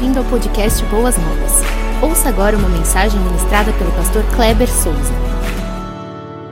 bem-vindo 0.00 0.20
ao 0.20 0.30
podcast 0.30 0.82
Boas 0.86 1.14
Novas. 1.18 1.52
Ouça 2.02 2.30
agora 2.30 2.56
uma 2.56 2.70
mensagem 2.70 3.20
ministrada 3.20 3.70
pelo 3.76 3.90
pastor 3.90 4.24
Kleber 4.34 4.66
Souza. 4.66 5.12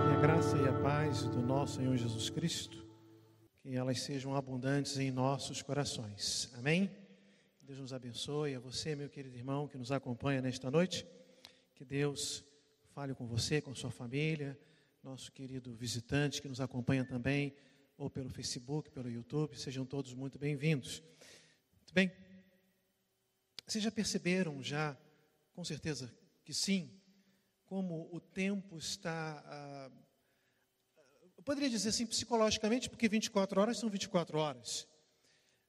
Que 0.05 0.15
a 0.15 0.21
graça 0.21 0.59
e 0.59 0.69
a 0.69 0.73
paz 0.83 1.23
do 1.23 1.41
nosso 1.41 1.77
Senhor 1.77 1.97
Jesus 1.97 2.29
Cristo, 2.29 2.87
que 3.63 3.75
elas 3.75 4.03
sejam 4.03 4.37
abundantes 4.37 4.99
em 4.99 5.11
nossos 5.11 5.63
corações. 5.63 6.53
Amém? 6.59 6.91
Deus 7.63 7.79
nos 7.79 7.95
abençoe. 7.95 8.55
A 8.55 8.61
você, 8.61 8.95
meu 8.95 9.09
querido 9.09 9.35
irmão, 9.35 9.67
que 9.67 9.79
nos 9.79 9.91
acompanha 9.91 10.43
nesta 10.43 10.71
noite. 10.71 11.07
Que 11.75 11.87
Deus 11.87 12.45
fale 12.95 13.15
com 13.15 13.27
você, 13.27 13.63
com 13.63 13.75
sua 13.75 13.91
família, 13.91 14.59
nosso 15.03 15.33
querido 15.33 15.73
visitante 15.73 16.43
que 16.43 16.49
nos 16.49 16.61
acompanha 16.61 17.03
também, 17.03 17.55
ou 17.97 18.11
pelo 18.11 18.29
Facebook, 18.29 18.91
pelo 18.91 19.11
YouTube. 19.11 19.59
Sejam 19.59 19.87
todos 19.87 20.13
muito 20.13 20.39
bem-vindos. 20.39 21.03
Muito 21.81 21.95
bem. 21.95 22.28
Vocês 23.69 23.85
já 23.85 23.91
perceberam, 23.91 24.63
já, 24.63 24.97
com 25.53 25.63
certeza 25.63 26.11
que 26.43 26.55
sim, 26.55 26.91
como 27.67 28.09
o 28.11 28.19
tempo 28.19 28.79
está. 28.79 29.45
Ah, 29.45 29.91
eu 31.37 31.43
poderia 31.43 31.69
dizer 31.69 31.91
assim, 31.91 32.07
psicologicamente, 32.07 32.89
porque 32.89 33.07
24 33.07 33.61
horas 33.61 33.77
são 33.77 33.91
24 33.91 34.39
horas. 34.39 34.89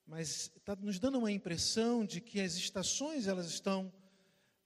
Mas 0.05 0.49
está 0.55 0.77
nos 0.77 0.97
dando 0.97 1.17
uma 1.17 1.29
impressão 1.29 2.05
de 2.05 2.21
que 2.21 2.39
as 2.39 2.55
estações 2.55 3.27
elas 3.27 3.47
estão 3.47 3.91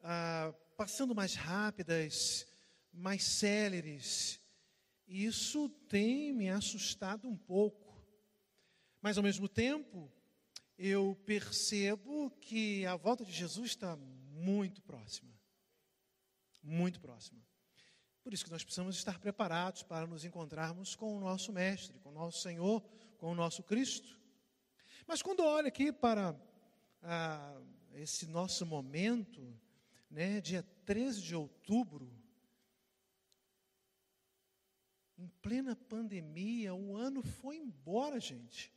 ah, 0.02 0.53
passando 0.77 1.15
mais 1.15 1.33
rápidas, 1.33 2.45
mais 2.93 3.23
céleres. 3.23 4.39
E 5.07 5.25
isso 5.25 5.69
tem 5.89 6.31
me 6.31 6.52
assustado 6.52 7.27
um 7.27 7.35
pouco. 7.35 7.99
Mas, 9.02 9.17
ao 9.17 9.23
mesmo 9.23 9.49
tempo, 9.49 10.13
eu 10.77 11.15
percebo 11.25 12.31
que 12.41 12.85
a 12.85 12.95
volta 12.95 13.23
de 13.23 13.31
Jesus 13.31 13.71
está 13.71 13.95
muito 13.95 14.81
próxima. 14.81 15.31
Muito 16.61 16.99
próxima. 16.99 17.41
Por 18.23 18.33
isso 18.33 18.45
que 18.45 18.52
nós 18.52 18.63
precisamos 18.63 18.95
estar 18.95 19.19
preparados 19.19 19.83
para 19.83 20.07
nos 20.07 20.23
encontrarmos 20.23 20.95
com 20.95 21.17
o 21.17 21.19
nosso 21.19 21.52
Mestre, 21.52 21.99
com 21.99 22.09
o 22.09 22.13
nosso 22.13 22.41
Senhor, 22.41 22.81
com 23.17 23.31
o 23.31 23.35
nosso 23.35 23.61
Cristo. 23.63 24.19
Mas 25.05 25.21
quando 25.21 25.43
olho 25.43 25.67
aqui 25.67 25.91
para 25.91 26.33
ah, 27.02 27.61
esse 27.93 28.25
nosso 28.27 28.65
momento, 28.65 29.59
né, 30.09 30.39
dia 30.39 30.63
13 30.85 31.21
de 31.21 31.35
outubro, 31.35 32.09
em 35.17 35.27
plena 35.41 35.75
pandemia, 35.75 36.73
o 36.73 36.95
ano 36.95 37.21
foi 37.21 37.58
embora, 37.58 38.19
gente. 38.19 38.71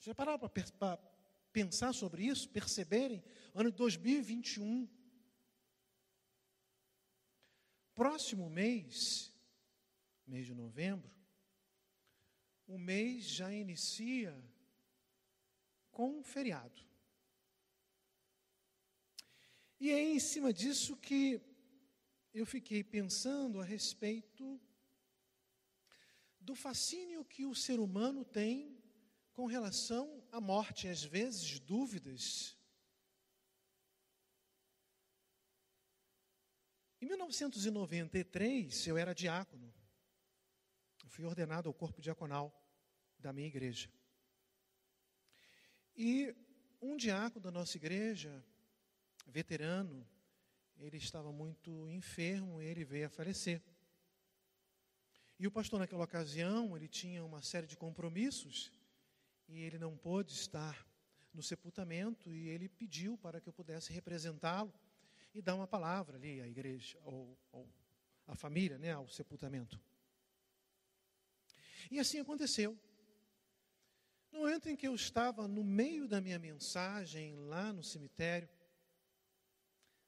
Já 0.00 0.14
pararam 0.14 0.38
para 0.38 0.98
pensar 1.52 1.92
sobre 1.92 2.24
isso? 2.24 2.48
Perceberem? 2.48 3.22
Ano 3.54 3.70
de 3.70 3.76
2021. 3.76 4.88
Próximo 7.94 8.48
mês, 8.48 9.30
mês 10.26 10.46
de 10.46 10.54
novembro, 10.54 11.14
o 12.66 12.78
mês 12.78 13.26
já 13.26 13.52
inicia 13.52 14.34
com 15.90 16.20
um 16.20 16.24
feriado. 16.24 16.80
E 19.78 19.90
é 19.90 20.00
em 20.00 20.18
cima 20.18 20.50
disso 20.50 20.96
que 20.96 21.42
eu 22.32 22.46
fiquei 22.46 22.82
pensando 22.82 23.60
a 23.60 23.64
respeito 23.64 24.58
do 26.40 26.54
fascínio 26.54 27.22
que 27.22 27.44
o 27.44 27.54
ser 27.54 27.78
humano 27.78 28.24
tem 28.24 28.79
com 29.40 29.46
relação 29.46 30.22
à 30.30 30.38
morte, 30.38 30.86
às 30.86 31.02
vezes 31.02 31.58
dúvidas. 31.60 32.54
Em 37.00 37.06
1993, 37.06 38.86
eu 38.86 38.98
era 38.98 39.14
diácono. 39.14 39.72
Eu 41.02 41.08
fui 41.08 41.24
ordenado 41.24 41.70
ao 41.70 41.74
corpo 41.74 42.02
diaconal 42.02 42.54
da 43.18 43.32
minha 43.32 43.48
igreja. 43.48 43.90
E 45.96 46.36
um 46.78 46.94
diácono 46.94 47.42
da 47.42 47.50
nossa 47.50 47.78
igreja, 47.78 48.44
veterano, 49.26 50.06
ele 50.76 50.98
estava 50.98 51.32
muito 51.32 51.88
enfermo 51.88 52.60
e 52.60 52.66
ele 52.66 52.84
veio 52.84 53.06
a 53.06 53.08
falecer. 53.08 53.62
E 55.38 55.46
o 55.46 55.50
pastor, 55.50 55.80
naquela 55.80 56.04
ocasião, 56.04 56.76
ele 56.76 56.86
tinha 56.86 57.24
uma 57.24 57.40
série 57.40 57.66
de 57.66 57.74
compromissos 57.74 58.70
e 59.50 59.62
ele 59.62 59.78
não 59.78 59.96
pôde 59.96 60.32
estar 60.32 60.86
no 61.34 61.42
sepultamento 61.42 62.32
e 62.32 62.48
ele 62.48 62.68
pediu 62.68 63.18
para 63.18 63.40
que 63.40 63.48
eu 63.48 63.52
pudesse 63.52 63.92
representá-lo 63.92 64.72
e 65.34 65.42
dar 65.42 65.54
uma 65.54 65.66
palavra 65.66 66.16
ali 66.16 66.40
à 66.40 66.46
igreja, 66.46 66.98
ou, 67.04 67.38
ou 67.52 67.68
à 68.26 68.34
família, 68.34 68.78
né, 68.78 68.92
ao 68.92 69.08
sepultamento. 69.08 69.80
E 71.90 71.98
assim 71.98 72.18
aconteceu. 72.18 72.78
No 74.30 74.40
momento 74.40 74.68
em 74.68 74.76
que 74.76 74.86
eu 74.86 74.94
estava 74.94 75.48
no 75.48 75.64
meio 75.64 76.06
da 76.06 76.20
minha 76.20 76.38
mensagem 76.38 77.34
lá 77.34 77.72
no 77.72 77.82
cemitério, 77.82 78.48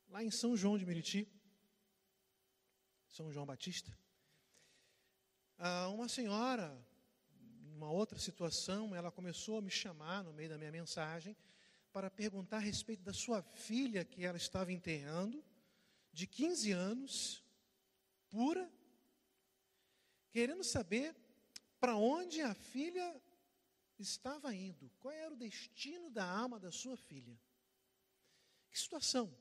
lá 0.08 0.22
em 0.22 0.30
São 0.30 0.56
João 0.56 0.78
de 0.78 0.86
Meriti, 0.86 1.28
São 3.08 3.32
João 3.32 3.44
Batista, 3.44 3.96
uma 5.92 6.08
senhora 6.08 6.76
uma 7.82 7.90
outra 7.90 8.16
situação, 8.16 8.94
ela 8.94 9.10
começou 9.10 9.58
a 9.58 9.60
me 9.60 9.70
chamar 9.70 10.22
no 10.22 10.32
meio 10.32 10.48
da 10.48 10.56
minha 10.56 10.70
mensagem 10.70 11.36
para 11.92 12.08
perguntar 12.08 12.58
a 12.58 12.60
respeito 12.60 13.02
da 13.02 13.12
sua 13.12 13.42
filha 13.42 14.04
que 14.04 14.24
ela 14.24 14.36
estava 14.36 14.72
enterrando, 14.72 15.44
de 16.12 16.28
15 16.28 16.70
anos, 16.70 17.44
pura, 18.30 18.70
querendo 20.30 20.62
saber 20.62 21.12
para 21.80 21.96
onde 21.96 22.40
a 22.40 22.54
filha 22.54 23.20
estava 23.98 24.54
indo, 24.54 24.88
qual 25.00 25.12
era 25.12 25.34
o 25.34 25.36
destino 25.36 26.08
da 26.08 26.24
alma 26.24 26.60
da 26.60 26.70
sua 26.70 26.96
filha. 26.96 27.36
Que 28.70 28.78
situação 28.78 29.36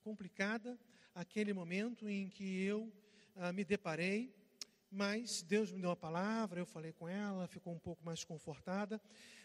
complicada 0.00 0.80
aquele 1.14 1.52
momento 1.52 2.08
em 2.08 2.30
que 2.30 2.62
eu 2.62 2.90
ah, 3.34 3.52
me 3.52 3.62
deparei 3.62 4.34
mas 4.90 5.42
Deus 5.42 5.72
me 5.72 5.80
deu 5.80 5.90
uma 5.90 5.96
palavra, 5.96 6.60
eu 6.60 6.66
falei 6.66 6.92
com 6.92 7.08
ela, 7.08 7.46
ficou 7.48 7.72
um 7.72 7.78
pouco 7.78 8.04
mais 8.04 8.24
confortada. 8.24 9.00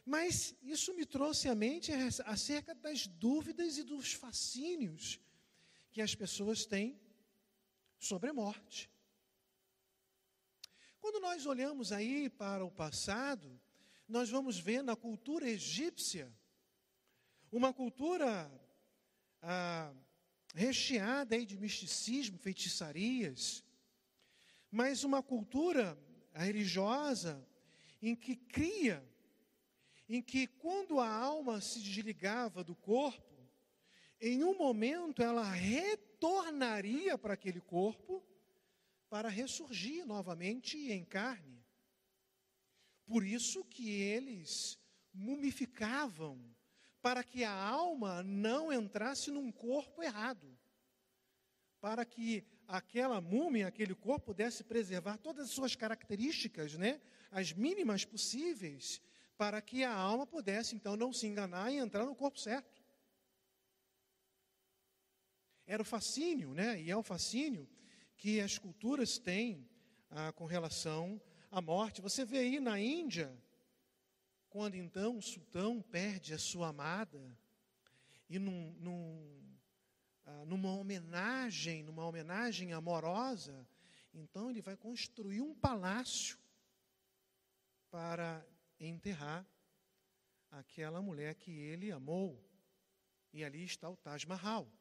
Mas 0.05 0.55
isso 0.61 0.93
me 0.93 1.05
trouxe 1.05 1.47
à 1.47 1.55
mente 1.55 1.91
acerca 2.25 2.73
das 2.73 3.07
dúvidas 3.07 3.77
e 3.77 3.83
dos 3.83 4.13
fascínios 4.13 5.19
que 5.91 6.01
as 6.01 6.15
pessoas 6.15 6.65
têm 6.65 6.99
sobre 7.99 8.29
a 8.29 8.33
morte. 8.33 8.89
Quando 10.99 11.19
nós 11.19 11.45
olhamos 11.45 11.91
aí 11.91 12.29
para 12.29 12.63
o 12.63 12.71
passado, 12.71 13.59
nós 14.07 14.29
vamos 14.29 14.59
ver 14.59 14.83
na 14.83 14.95
cultura 14.95 15.49
egípcia 15.49 16.31
uma 17.51 17.73
cultura 17.73 18.49
ah, 19.41 19.93
recheada 20.53 21.35
aí 21.35 21.45
de 21.45 21.57
misticismo, 21.57 22.37
feitiçarias, 22.37 23.63
mas 24.71 25.03
uma 25.03 25.21
cultura 25.21 25.97
religiosa 26.33 27.45
em 28.01 28.15
que 28.15 28.35
cria, 28.35 29.05
em 30.07 30.21
que 30.21 30.47
quando 30.47 30.99
a 30.99 31.07
alma 31.07 31.59
se 31.59 31.81
desligava 31.81 32.63
do 32.63 32.73
corpo, 32.73 33.21
em 34.19 34.43
um 34.43 34.57
momento 34.57 35.21
ela 35.21 35.43
retornaria 35.43 37.17
para 37.17 37.33
aquele 37.33 37.59
corpo 37.59 38.23
para 39.09 39.27
ressurgir 39.27 40.05
novamente 40.05 40.77
em 40.91 41.03
carne. 41.03 41.61
Por 43.05 43.25
isso 43.25 43.65
que 43.65 43.89
eles 43.89 44.79
mumificavam 45.13 46.39
para 47.01 47.23
que 47.23 47.43
a 47.43 47.51
alma 47.51 48.23
não 48.23 48.71
entrasse 48.71 49.31
num 49.31 49.51
corpo 49.51 50.01
errado, 50.01 50.57
para 51.81 52.05
que 52.05 52.41
aquela 52.71 53.19
múmia, 53.19 53.67
aquele 53.67 53.93
corpo 53.93 54.27
pudesse 54.27 54.63
preservar 54.63 55.17
todas 55.17 55.47
as 55.47 55.51
suas 55.51 55.75
características, 55.75 56.75
né, 56.75 57.01
as 57.29 57.51
mínimas 57.51 58.05
possíveis, 58.05 59.01
para 59.37 59.61
que 59.61 59.83
a 59.83 59.93
alma 59.93 60.25
pudesse 60.25 60.73
então 60.73 60.95
não 60.95 61.11
se 61.11 61.27
enganar 61.27 61.69
e 61.71 61.77
entrar 61.77 62.05
no 62.05 62.15
corpo 62.15 62.39
certo. 62.39 62.81
Era 65.67 65.81
o 65.81 65.85
fascínio, 65.85 66.53
né, 66.53 66.81
e 66.81 66.89
é 66.89 66.95
o 66.95 67.03
fascínio 67.03 67.67
que 68.15 68.39
as 68.39 68.57
culturas 68.57 69.17
têm 69.17 69.67
ah, 70.09 70.31
com 70.31 70.45
relação 70.45 71.21
à 71.51 71.61
morte. 71.61 72.01
Você 72.01 72.23
vê 72.23 72.37
aí 72.37 72.59
na 72.59 72.79
Índia, 72.79 73.37
quando 74.49 74.75
então 74.75 75.17
o 75.17 75.21
sultão 75.21 75.81
perde 75.81 76.33
a 76.33 76.37
sua 76.37 76.69
amada, 76.69 77.19
e 78.29 78.39
num, 78.39 78.73
num 78.79 79.50
ah, 80.31 80.45
numa 80.45 80.71
homenagem, 80.71 81.83
numa 81.83 82.05
homenagem 82.05 82.71
amorosa, 82.71 83.67
então 84.13 84.49
ele 84.49 84.61
vai 84.61 84.77
construir 84.77 85.41
um 85.41 85.53
palácio 85.53 86.37
para 87.89 88.45
enterrar 88.79 89.45
aquela 90.49 91.01
mulher 91.01 91.35
que 91.35 91.51
ele 91.51 91.91
amou. 91.91 92.41
E 93.33 93.43
ali 93.43 93.63
está 93.63 93.89
o 93.89 93.97
Taj 93.97 94.25
Mahal. 94.25 94.71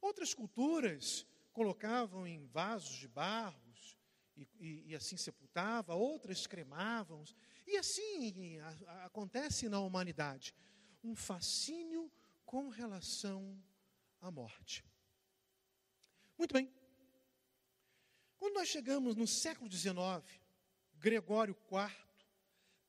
Outras 0.00 0.34
culturas 0.34 1.26
colocavam 1.52 2.26
em 2.26 2.46
vasos 2.46 2.96
de 2.96 3.08
barros 3.08 3.96
e, 4.36 4.48
e, 4.58 4.84
e 4.90 4.94
assim 4.94 5.16
sepultava, 5.16 5.94
outras 5.94 6.46
cremavam. 6.46 7.24
E 7.66 7.76
assim 7.76 8.58
a, 8.58 8.68
a, 8.68 9.04
acontece 9.06 9.68
na 9.68 9.80
humanidade. 9.80 10.54
Um 11.02 11.14
fascínio 11.14 12.10
com 12.44 12.68
relação 12.68 13.60
à 14.24 14.30
morte. 14.30 14.82
Muito 16.38 16.54
bem. 16.54 16.72
Quando 18.38 18.54
nós 18.54 18.68
chegamos 18.68 19.14
no 19.16 19.26
século 19.26 19.70
XIX, 19.70 19.94
Gregório 20.94 21.56
IV, 21.70 21.94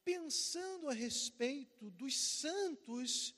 pensando 0.04 0.90
a 0.90 0.94
respeito 0.94 1.92
dos 1.92 2.18
santos 2.18 3.36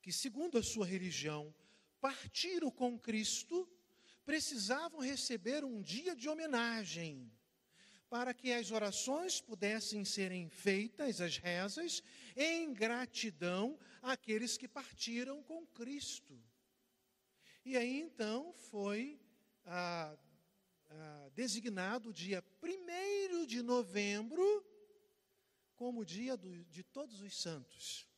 que, 0.00 0.12
segundo 0.12 0.58
a 0.58 0.62
sua 0.62 0.84
religião, 0.84 1.54
partiram 2.00 2.70
com 2.70 2.98
Cristo, 2.98 3.68
precisavam 4.24 5.00
receber 5.00 5.64
um 5.64 5.80
dia 5.80 6.16
de 6.16 6.28
homenagem, 6.28 7.32
para 8.08 8.34
que 8.34 8.52
as 8.52 8.72
orações 8.72 9.40
pudessem 9.40 10.04
serem 10.04 10.48
feitas, 10.48 11.20
as 11.20 11.36
rezas, 11.36 12.02
em 12.36 12.74
gratidão 12.74 13.78
àqueles 14.02 14.56
que 14.56 14.66
partiram 14.66 15.40
com 15.44 15.64
Cristo. 15.68 16.51
E 17.64 17.76
aí 17.76 18.00
então 18.00 18.52
foi 18.52 19.20
ah, 19.64 20.16
ah, 20.90 21.30
designado 21.32 22.10
o 22.10 22.12
dia 22.12 22.44
1 22.62 23.46
de 23.46 23.62
novembro 23.62 24.64
como 25.76 26.00
o 26.00 26.04
dia 26.04 26.36
do, 26.36 26.64
de 26.64 26.82
todos 26.82 27.20
os 27.20 27.40
santos. 27.40 28.08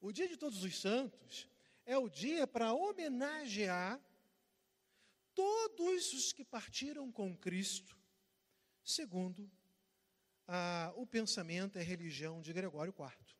O 0.00 0.12
dia 0.12 0.28
de 0.28 0.36
todos 0.36 0.62
os 0.62 0.80
santos 0.80 1.48
é 1.84 1.98
o 1.98 2.08
dia 2.08 2.46
para 2.46 2.72
homenagear 2.72 4.00
todos 5.34 6.12
os 6.12 6.32
que 6.32 6.44
partiram 6.44 7.10
com 7.10 7.36
Cristo, 7.36 7.96
segundo 8.84 9.50
ah, 10.46 10.92
o 10.96 11.04
pensamento 11.04 11.78
e 11.78 11.80
a 11.80 11.84
religião 11.84 12.40
de 12.40 12.52
Gregório 12.52 12.94
IV. 12.96 13.34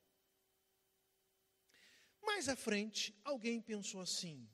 Mais 2.23 2.49
à 2.49 2.57
frente, 2.57 3.15
alguém 3.23 3.61
pensou 3.61 4.01
assim: 4.01 4.49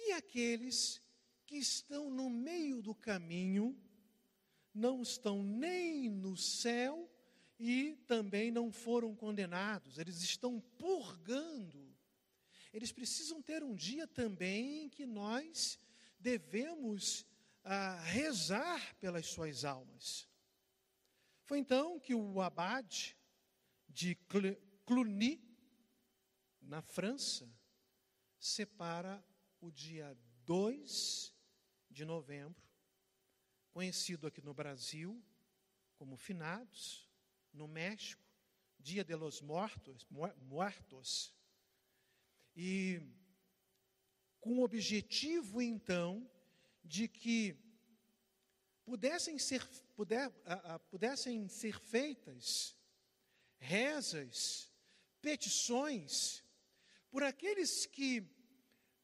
e 0.00 0.12
aqueles 0.12 1.00
que 1.46 1.56
estão 1.56 2.10
no 2.10 2.30
meio 2.30 2.80
do 2.80 2.94
caminho, 2.94 3.76
não 4.72 5.02
estão 5.02 5.42
nem 5.42 6.08
no 6.08 6.36
céu 6.36 7.10
e 7.58 7.96
também 8.06 8.50
não 8.50 8.72
foram 8.72 9.14
condenados, 9.14 9.98
eles 9.98 10.22
estão 10.22 10.60
purgando. 10.78 11.94
Eles 12.72 12.92
precisam 12.92 13.42
ter 13.42 13.62
um 13.62 13.74
dia 13.74 14.06
também 14.06 14.84
em 14.84 14.88
que 14.88 15.04
nós 15.04 15.78
devemos 16.18 17.26
ah, 17.64 18.00
rezar 18.04 18.94
pelas 18.96 19.26
suas 19.26 19.64
almas. 19.64 20.28
Foi 21.44 21.58
então 21.58 21.98
que 21.98 22.14
o 22.14 22.40
abade 22.40 23.16
de 23.88 24.16
Cluny, 24.86 25.42
na 26.62 26.80
França, 26.80 27.52
separa 28.38 29.22
o 29.60 29.70
dia 29.70 30.16
2 30.46 31.34
de 31.90 32.04
novembro, 32.04 32.62
conhecido 33.70 34.26
aqui 34.26 34.40
no 34.40 34.54
Brasil 34.54 35.22
como 35.96 36.16
Finados, 36.16 37.08
no 37.52 37.68
México, 37.68 38.24
Dia 38.78 39.04
de 39.04 39.14
los 39.14 39.42
Mortos, 39.42 40.06
Muertos, 40.40 41.34
e 42.56 43.02
com 44.40 44.58
o 44.58 44.62
objetivo 44.62 45.60
então 45.60 46.28
de 46.82 47.06
que 47.06 47.54
pudessem 48.82 49.38
ser, 49.38 49.62
puder, 49.94 50.30
pudessem 50.90 51.46
ser 51.48 51.78
feitas 51.78 52.74
rezas, 53.58 54.72
petições 55.20 56.42
por 57.10 57.22
aqueles 57.22 57.84
que 57.84 58.22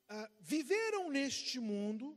ah, 0.09 0.31
viveram 0.41 1.11
neste 1.11 1.59
mundo, 1.59 2.17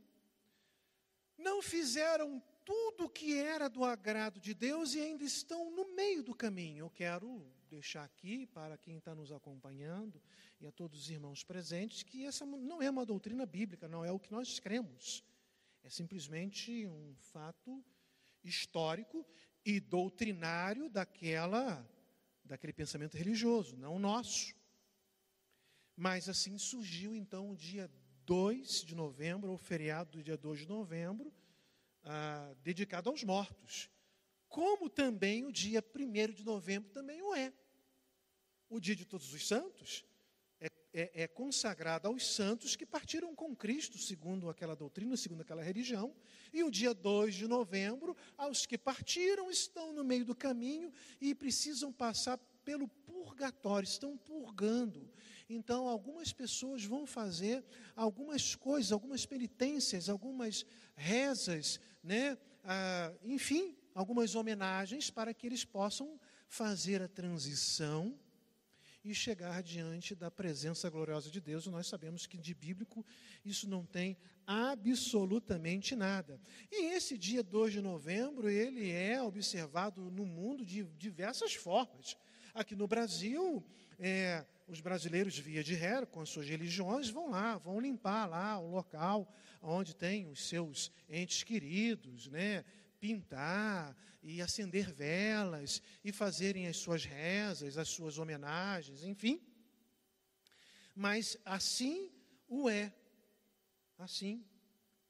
não 1.37 1.61
fizeram 1.61 2.41
tudo 2.63 3.05
o 3.05 3.09
que 3.09 3.35
era 3.35 3.67
do 3.67 3.83
agrado 3.83 4.39
de 4.39 4.53
Deus 4.53 4.93
e 4.93 4.99
ainda 4.99 5.23
estão 5.23 5.71
no 5.71 5.95
meio 5.95 6.21
do 6.21 6.35
caminho. 6.35 6.85
Eu 6.85 6.89
quero 6.89 7.43
deixar 7.69 8.03
aqui 8.03 8.45
para 8.47 8.77
quem 8.77 8.97
está 8.97 9.15
nos 9.15 9.31
acompanhando 9.31 10.21
e 10.59 10.67
a 10.67 10.71
todos 10.71 10.99
os 10.99 11.09
irmãos 11.09 11.43
presentes 11.43 12.03
que 12.03 12.25
essa 12.25 12.45
não 12.45 12.81
é 12.81 12.89
uma 12.89 13.05
doutrina 13.05 13.45
bíblica, 13.45 13.87
não 13.87 14.03
é 14.03 14.11
o 14.11 14.19
que 14.19 14.31
nós 14.31 14.59
cremos. 14.59 15.23
É 15.83 15.89
simplesmente 15.89 16.85
um 16.87 17.15
fato 17.15 17.83
histórico 18.43 19.25
e 19.65 19.79
doutrinário 19.79 20.89
daquela 20.89 21.87
daquele 22.43 22.73
pensamento 22.73 23.15
religioso, 23.15 23.77
não 23.77 23.99
nosso. 23.99 24.55
Mas 25.99 26.29
assim 26.29 26.57
surgiu 26.57 27.13
então 27.13 27.51
o 27.51 27.57
dia 27.57 27.91
2 28.25 28.85
de 28.85 28.95
novembro, 28.95 29.51
o 29.51 29.57
feriado 29.57 30.11
do 30.11 30.23
dia 30.23 30.37
2 30.37 30.59
de 30.59 30.65
novembro, 30.65 31.29
ah, 32.03 32.55
dedicado 32.63 33.09
aos 33.09 33.21
mortos. 33.21 33.89
Como 34.47 34.89
também 34.89 35.43
o 35.43 35.51
dia 35.51 35.83
1 35.93 36.31
de 36.31 36.45
novembro 36.45 36.89
também 36.91 37.21
o 37.21 37.35
é. 37.35 37.51
O 38.69 38.79
dia 38.79 38.95
de 38.95 39.03
todos 39.03 39.33
os 39.33 39.45
santos 39.45 40.05
é, 40.61 40.67
é, 40.93 41.23
é 41.23 41.27
consagrado 41.27 42.07
aos 42.07 42.25
santos 42.33 42.77
que 42.77 42.85
partiram 42.85 43.35
com 43.35 43.53
Cristo, 43.53 43.97
segundo 43.97 44.49
aquela 44.49 44.77
doutrina, 44.77 45.17
segundo 45.17 45.41
aquela 45.41 45.61
religião. 45.61 46.15
E 46.53 46.63
o 46.63 46.71
dia 46.71 46.93
2 46.93 47.35
de 47.35 47.45
novembro, 47.45 48.15
aos 48.37 48.65
que 48.65 48.77
partiram, 48.77 49.51
estão 49.51 49.91
no 49.91 50.05
meio 50.05 50.23
do 50.23 50.33
caminho 50.33 50.93
e 51.19 51.35
precisam 51.35 51.91
passar 51.91 52.37
pelo 52.63 52.87
purgatório, 52.87 53.85
estão 53.85 54.15
purgando. 54.15 55.11
Então, 55.49 55.87
algumas 55.87 56.31
pessoas 56.31 56.85
vão 56.85 57.07
fazer 57.07 57.65
algumas 57.95 58.53
coisas, 58.53 58.91
algumas 58.91 59.25
penitências, 59.25 60.07
algumas 60.07 60.63
rezas, 60.95 61.79
né? 62.03 62.37
Ah, 62.63 63.11
enfim, 63.23 63.75
algumas 63.95 64.35
homenagens 64.35 65.09
para 65.09 65.33
que 65.33 65.47
eles 65.47 65.65
possam 65.65 66.19
fazer 66.47 67.01
a 67.01 67.07
transição 67.07 68.15
e 69.03 69.15
chegar 69.15 69.63
diante 69.63 70.13
da 70.13 70.29
presença 70.29 70.87
gloriosa 70.87 71.31
de 71.31 71.41
Deus. 71.41 71.65
Nós 71.65 71.87
sabemos 71.87 72.27
que 72.27 72.37
de 72.37 72.53
bíblico 72.53 73.03
isso 73.43 73.67
não 73.67 73.83
tem 73.83 74.17
absolutamente 74.45 75.95
nada. 75.95 76.39
E 76.71 76.93
esse 76.93 77.17
dia 77.17 77.41
2 77.41 77.73
de 77.73 77.81
novembro, 77.81 78.49
ele 78.49 78.91
é 78.91 79.21
observado 79.21 80.11
no 80.11 80.25
mundo 80.25 80.65
de 80.65 80.83
diversas 80.83 81.55
formas. 81.55 82.15
Aqui 82.53 82.75
no 82.75 82.87
Brasil, 82.87 83.63
é, 83.97 84.45
os 84.69 84.81
brasileiros, 84.81 85.37
via 85.37 85.63
de 85.63 85.73
regra, 85.73 86.05
com 86.05 86.21
as 86.21 86.29
suas 86.29 86.47
religiões, 86.47 87.09
vão 87.09 87.29
lá, 87.29 87.57
vão 87.57 87.79
limpar 87.79 88.27
lá 88.27 88.59
o 88.59 88.69
local 88.69 89.27
onde 89.61 89.95
tem 89.95 90.27
os 90.27 90.47
seus 90.47 90.91
entes 91.09 91.43
queridos, 91.43 92.27
né? 92.27 92.63
pintar 92.99 93.95
e 94.21 94.41
acender 94.41 94.91
velas 94.91 95.81
e 96.03 96.11
fazerem 96.11 96.67
as 96.67 96.77
suas 96.77 97.03
rezas, 97.05 97.77
as 97.77 97.89
suas 97.89 98.17
homenagens, 98.17 99.03
enfim. 99.03 99.41
Mas 100.95 101.37
assim 101.45 102.11
o 102.47 102.69
é. 102.69 102.93
Assim 103.97 104.45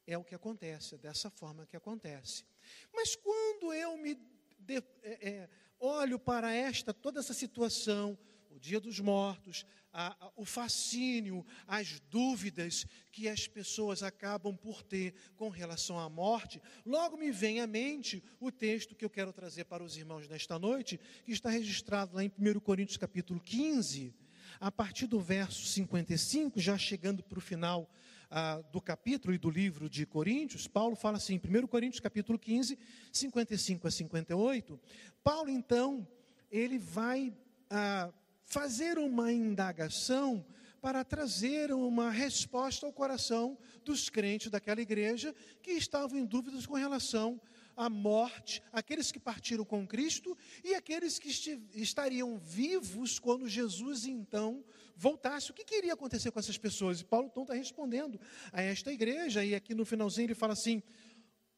é 0.07 0.17
o 0.17 0.23
que 0.23 0.35
acontece, 0.35 0.95
é 0.95 0.97
dessa 0.97 1.29
forma 1.29 1.65
que 1.65 1.75
acontece. 1.75 2.45
Mas 2.93 3.15
quando 3.15 3.73
eu 3.73 3.97
me 3.97 4.15
de, 4.59 4.77
é, 5.03 5.29
é, 5.29 5.49
olho 5.79 6.19
para 6.19 6.53
esta, 6.53 6.93
toda 6.93 7.19
essa 7.19 7.33
situação, 7.33 8.17
o 8.49 8.59
dia 8.59 8.79
dos 8.79 8.99
mortos, 8.99 9.65
a, 9.93 10.25
a, 10.25 10.31
o 10.35 10.45
fascínio, 10.45 11.45
as 11.67 11.99
dúvidas 12.11 12.85
que 13.11 13.27
as 13.27 13.47
pessoas 13.47 14.03
acabam 14.03 14.55
por 14.55 14.83
ter 14.83 15.13
com 15.35 15.49
relação 15.49 15.99
à 15.99 16.09
morte, 16.09 16.61
logo 16.85 17.17
me 17.17 17.31
vem 17.31 17.59
à 17.59 17.67
mente 17.67 18.23
o 18.39 18.51
texto 18.51 18.95
que 18.95 19.05
eu 19.05 19.09
quero 19.09 19.31
trazer 19.31 19.65
para 19.65 19.83
os 19.83 19.97
irmãos 19.97 20.27
nesta 20.27 20.57
noite, 20.57 20.99
que 21.25 21.31
está 21.31 21.49
registrado 21.49 22.15
lá 22.15 22.23
em 22.23 22.31
1 22.37 22.59
Coríntios 22.59 22.97
capítulo 22.97 23.39
15, 23.39 24.13
a 24.59 24.71
partir 24.71 25.07
do 25.07 25.19
verso 25.19 25.65
55, 25.65 26.59
já 26.59 26.77
chegando 26.77 27.23
para 27.23 27.37
o 27.37 27.41
final 27.41 27.89
ah, 28.31 28.61
do 28.71 28.81
capítulo 28.81 29.33
e 29.33 29.37
do 29.37 29.49
livro 29.49 29.89
de 29.89 30.05
Coríntios, 30.05 30.67
Paulo 30.67 30.95
fala 30.95 31.17
assim, 31.17 31.39
1 31.43 31.67
Coríntios 31.67 31.99
capítulo 31.99 32.37
15, 32.37 32.77
55 33.11 33.87
a 33.87 33.91
58, 33.91 34.79
Paulo 35.23 35.49
então, 35.49 36.07
ele 36.51 36.77
vai 36.77 37.33
ah, 37.69 38.11
fazer 38.49 38.97
uma 38.97 39.31
indagação 39.31 40.45
para 40.81 41.03
trazer 41.03 41.71
uma 41.71 42.09
resposta 42.09 42.85
ao 42.85 42.93
coração 42.93 43.57
dos 43.85 44.09
crentes 44.09 44.49
daquela 44.49 44.81
igreja 44.81 45.35
que 45.61 45.71
estavam 45.71 46.17
em 46.17 46.25
dúvidas 46.25 46.65
com 46.65 46.73
relação 46.73 47.39
a 47.75 47.89
morte, 47.89 48.61
aqueles 48.73 49.09
que 49.09 49.19
partiram 49.19 49.63
com 49.63 49.87
Cristo 49.87 50.37
e 50.63 50.75
aqueles 50.75 51.17
que 51.17 51.29
estariam 51.73 52.37
vivos 52.37 53.19
quando 53.19 53.47
Jesus 53.47 54.05
então 54.05 54.65
voltasse. 54.97 55.51
O 55.51 55.53
que, 55.53 55.63
que 55.63 55.77
iria 55.77 55.93
acontecer 55.93 56.29
com 56.29 56.39
essas 56.39 56.57
pessoas? 56.57 56.99
E 56.99 57.05
Paulo 57.05 57.27
então 57.31 57.43
está 57.43 57.53
respondendo 57.53 58.19
a 58.51 58.61
esta 58.61 58.91
igreja, 58.91 59.45
e 59.45 59.55
aqui 59.55 59.73
no 59.73 59.85
finalzinho 59.85 60.25
ele 60.25 60.35
fala 60.35 60.53
assim: 60.53 60.83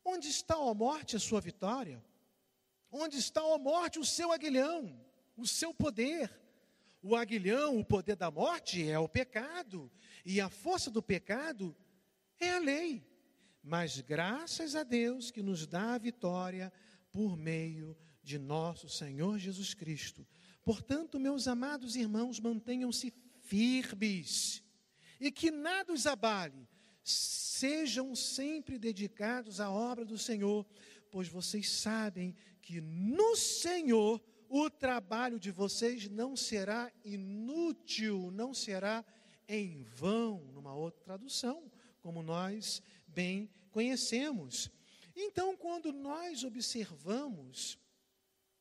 Onde 0.06 0.28
está 0.28 0.56
a 0.56 0.74
morte 0.76 1.16
a 1.16 1.20
sua 1.20 1.42
vitória? 1.42 2.04
Onde 2.92 3.18
está 3.18 3.42
a 3.42 3.58
morte 3.58 3.98
o 3.98 4.06
seu 4.06 4.32
aguilhão, 4.32 4.96
o 5.36 5.48
seu 5.48 5.74
poder? 5.74 6.41
O 7.02 7.16
aguilhão, 7.16 7.80
o 7.80 7.86
poder 7.86 8.16
da 8.16 8.30
morte 8.30 8.88
é 8.88 9.00
o 9.00 9.10
pecado, 9.10 9.92
e 10.24 10.40
a 10.40 10.50
força 10.50 10.92
do 10.92 11.02
pecado 11.02 11.76
é 12.40 12.52
a 12.52 12.60
lei. 12.60 13.04
Mas 13.64 14.00
graças 14.02 14.76
a 14.76 14.84
Deus 14.84 15.32
que 15.32 15.42
nos 15.42 15.66
dá 15.66 15.94
a 15.94 15.98
vitória 15.98 16.72
por 17.12 17.36
meio 17.36 17.98
de 18.24 18.38
nosso 18.38 18.88
Senhor 18.88 19.38
Jesus 19.38 19.74
Cristo. 19.74 20.28
Portanto, 20.64 21.20
meus 21.20 21.48
amados 21.48 21.96
irmãos, 21.96 22.40
mantenham-se 22.40 23.14
firmes 23.42 24.64
e 25.20 25.32
que 25.32 25.52
nada 25.52 25.92
os 25.92 26.06
abale. 26.06 26.68
Sejam 27.04 28.16
sempre 28.16 28.78
dedicados 28.78 29.60
à 29.60 29.70
obra 29.70 30.06
do 30.06 30.18
Senhor, 30.18 30.66
pois 31.10 31.28
vocês 31.28 31.70
sabem 31.70 32.36
que 32.62 32.80
no 32.80 33.36
Senhor 33.36 34.22
o 34.54 34.70
trabalho 34.70 35.40
de 35.40 35.50
vocês 35.50 36.10
não 36.10 36.36
será 36.36 36.92
inútil, 37.06 38.30
não 38.32 38.54
será 38.54 39.04
em 39.48 39.84
vão, 39.84 40.44
numa 40.54 40.76
outra 40.76 41.02
tradução, 41.06 41.72
como 42.02 42.22
nós 42.22 42.84
bem 43.08 43.50
conhecemos. 43.72 44.70
Então, 45.16 45.56
quando 45.56 45.94
nós 45.94 46.44
observamos 46.44 47.80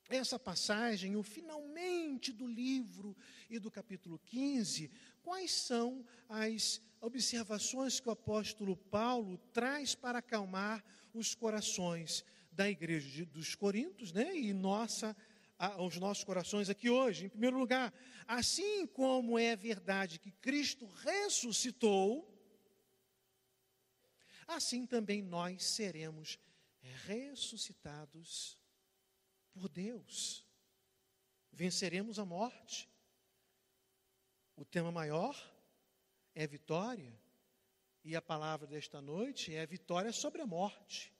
essa 0.08 0.38
passagem, 0.38 1.16
o 1.16 1.24
finalmente 1.24 2.32
do 2.32 2.46
livro 2.46 3.16
e 3.48 3.58
do 3.58 3.68
capítulo 3.68 4.16
15, 4.26 4.92
quais 5.24 5.50
são 5.50 6.06
as 6.28 6.80
observações 7.00 7.98
que 7.98 8.08
o 8.08 8.12
apóstolo 8.12 8.76
Paulo 8.76 9.38
traz 9.52 9.96
para 9.96 10.20
acalmar 10.20 10.84
os 11.12 11.34
corações 11.34 12.24
da 12.52 12.70
igreja 12.70 13.24
dos 13.26 13.56
Coríntios, 13.56 14.12
né, 14.12 14.36
e 14.36 14.52
nossa 14.52 15.16
aos 15.60 15.98
nossos 15.98 16.24
corações 16.24 16.70
aqui 16.70 16.88
hoje. 16.88 17.26
Em 17.26 17.28
primeiro 17.28 17.58
lugar, 17.58 17.92
assim 18.26 18.86
como 18.86 19.38
é 19.38 19.54
verdade 19.54 20.18
que 20.18 20.30
Cristo 20.32 20.86
ressuscitou, 20.86 22.26
assim 24.46 24.86
também 24.86 25.20
nós 25.20 25.62
seremos 25.62 26.38
ressuscitados 27.04 28.58
por 29.52 29.68
Deus. 29.68 30.46
Venceremos 31.52 32.18
a 32.18 32.24
morte. 32.24 32.88
O 34.56 34.64
tema 34.64 34.90
maior 34.90 35.36
é 36.34 36.46
vitória, 36.46 37.18
e 38.02 38.16
a 38.16 38.22
palavra 38.22 38.66
desta 38.66 39.00
noite 39.02 39.54
é 39.54 39.66
vitória 39.66 40.10
sobre 40.10 40.40
a 40.40 40.46
morte. 40.46 41.12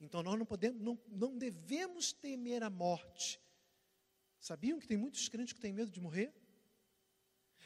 Então 0.00 0.22
nós 0.22 0.38
não 0.38 0.46
podemos, 0.46 0.80
não, 0.80 0.98
não 1.08 1.36
devemos 1.36 2.12
temer 2.12 2.62
a 2.62 2.70
morte. 2.70 3.40
Sabiam 4.38 4.78
que 4.78 4.86
tem 4.86 4.96
muitos 4.96 5.28
crentes 5.28 5.52
que 5.52 5.60
têm 5.60 5.72
medo 5.72 5.90
de 5.90 6.00
morrer? 6.00 6.32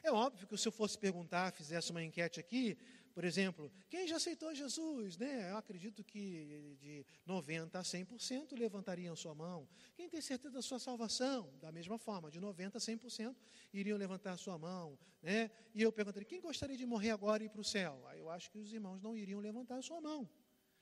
É 0.02 0.10
óbvio 0.10 0.46
que 0.46 0.56
se 0.58 0.66
eu 0.66 0.72
fosse 0.72 0.98
perguntar, 0.98 1.52
fizesse 1.52 1.90
uma 1.90 2.02
enquete 2.02 2.40
aqui, 2.40 2.76
por 3.14 3.24
exemplo, 3.24 3.70
quem 3.88 4.08
já 4.08 4.16
aceitou 4.16 4.52
Jesus? 4.52 5.16
Né? 5.16 5.52
Eu 5.52 5.56
acredito 5.56 6.02
que 6.02 6.76
de 6.80 7.06
90% 7.24 7.76
a 7.76 7.82
100% 7.82 8.58
levantariam 8.58 9.14
sua 9.14 9.32
mão. 9.32 9.68
Quem 9.94 10.08
tem 10.08 10.20
certeza 10.20 10.54
da 10.54 10.60
sua 10.60 10.80
salvação? 10.80 11.56
Da 11.60 11.70
mesma 11.70 11.96
forma, 11.96 12.28
de 12.28 12.40
90% 12.40 12.74
a 12.74 12.78
100% 12.78 13.36
iriam 13.72 13.96
levantar 13.96 14.32
a 14.32 14.36
sua 14.36 14.58
mão. 14.58 14.98
Né? 15.22 15.48
E 15.72 15.80
eu 15.80 15.92
perguntaria, 15.92 16.26
quem 16.26 16.40
gostaria 16.40 16.76
de 16.76 16.84
morrer 16.84 17.10
agora 17.10 17.44
e 17.44 17.46
ir 17.46 17.50
para 17.50 17.60
o 17.60 17.64
céu? 17.64 18.04
Aí 18.08 18.18
eu 18.18 18.28
acho 18.28 18.50
que 18.50 18.58
os 18.58 18.72
irmãos 18.72 19.00
não 19.00 19.16
iriam 19.16 19.38
levantar 19.38 19.76
a 19.76 19.82
sua 19.82 20.00
mão. 20.00 20.28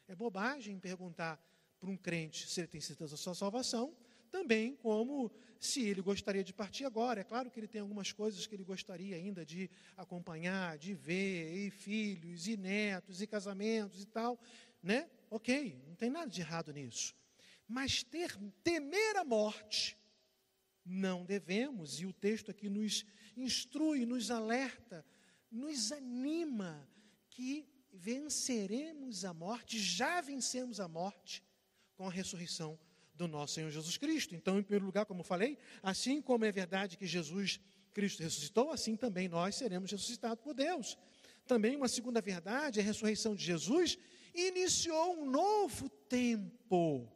É 0.09 0.14
bobagem 0.14 0.78
perguntar 0.78 1.40
para 1.78 1.90
um 1.90 1.97
crente 1.97 2.49
se 2.49 2.61
ele 2.61 2.68
tem 2.68 2.80
certeza 2.80 3.12
da 3.12 3.16
sua 3.16 3.35
salvação, 3.35 3.97
também 4.30 4.75
como 4.76 5.30
se 5.61 5.82
ele 5.82 6.00
gostaria 6.00 6.42
de 6.42 6.52
partir 6.52 6.85
agora. 6.85 7.21
É 7.21 7.25
claro 7.25 7.50
que 7.50 7.61
ele 7.61 7.68
tem 7.68 7.80
algumas 7.80 8.12
coisas 8.12 8.47
que 8.47 8.54
ele 8.54 8.64
gostaria 8.64 9.16
ainda 9.16 9.44
de 9.44 9.71
acompanhar, 9.97 10.78
de 10.78 10.94
ver, 10.94 11.54
e 11.54 11.71
filhos, 11.71 12.47
e 12.47 12.56
netos, 12.56 13.21
e 13.21 13.26
casamentos 13.26 14.02
e 14.02 14.06
tal, 14.06 14.40
né? 14.82 15.09
Ok, 15.30 15.82
não 15.87 15.94
tem 15.94 16.11
nada 16.11 16.30
de 16.30 16.40
errado 16.40 16.73
nisso. 16.73 17.14
Mas 17.68 18.02
ter, 18.02 18.37
temer 18.62 19.16
a 19.16 19.25
morte, 19.25 19.99
não 20.85 21.25
devemos, 21.25 22.00
e 22.00 22.06
o 22.06 22.12
texto 22.12 22.50
aqui 22.50 22.68
nos 22.68 23.04
instrui, 23.37 24.04
nos 24.04 24.30
alerta, 24.30 25.04
nos 25.50 25.92
anima 25.92 26.88
que 27.28 27.66
venceremos 27.92 29.25
a 29.25 29.34
morte, 29.34 29.78
já 29.78 30.20
vencemos 30.20 30.80
a 30.80 30.88
morte 30.88 31.42
com 31.94 32.08
a 32.08 32.11
ressurreição 32.11 32.78
do 33.14 33.28
nosso 33.28 33.54
Senhor 33.54 33.70
Jesus 33.70 33.96
Cristo. 33.96 34.34
Então, 34.34 34.58
em 34.58 34.62
primeiro 34.62 34.87
lugar, 34.87 35.04
como 35.04 35.22
falei, 35.22 35.58
assim 35.82 36.20
como 36.20 36.44
é 36.44 36.50
verdade 36.50 36.96
que 36.96 37.06
Jesus 37.06 37.61
Cristo 37.92 38.22
ressuscitou, 38.22 38.70
assim 38.70 38.96
também 38.96 39.28
nós 39.28 39.56
seremos 39.56 39.90
ressuscitados 39.90 40.42
por 40.42 40.54
Deus. 40.54 40.96
Também 41.46 41.76
uma 41.76 41.88
segunda 41.88 42.20
verdade, 42.20 42.80
a 42.80 42.82
ressurreição 42.82 43.34
de 43.34 43.44
Jesus 43.44 43.99
iniciou 44.34 45.20
um 45.20 45.30
novo 45.30 45.88
tempo. 45.88 47.12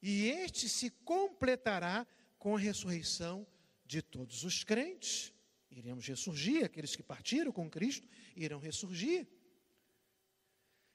E 0.00 0.28
este 0.28 0.68
se 0.68 0.90
completará 0.90 2.06
com 2.38 2.56
a 2.56 2.58
ressurreição 2.58 3.46
de 3.84 4.02
todos 4.02 4.44
os 4.44 4.64
crentes. 4.64 5.32
Iremos 5.74 6.06
ressurgir, 6.06 6.64
aqueles 6.64 6.94
que 6.94 7.02
partiram 7.02 7.50
com 7.50 7.68
Cristo 7.68 8.06
irão 8.36 8.58
ressurgir. 8.58 9.26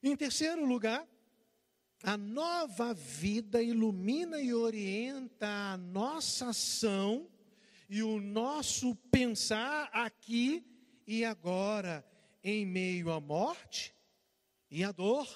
Em 0.03 0.15
terceiro 0.15 0.63
lugar, 0.65 1.07
a 2.03 2.15
nova 2.15 2.93
vida 2.93 3.61
ilumina 3.61 4.39
e 4.39 4.53
orienta 4.53 5.47
a 5.47 5.77
nossa 5.77 6.49
ação 6.49 7.27
e 7.89 8.03
o 8.03 8.19
nosso 8.21 8.95
pensar 9.11 9.89
aqui 9.91 10.63
e 11.07 11.25
agora, 11.25 12.05
em 12.43 12.65
meio 12.65 13.11
à 13.11 13.19
morte 13.19 13.95
e 14.69 14.83
à 14.83 14.91
dor. 14.91 15.27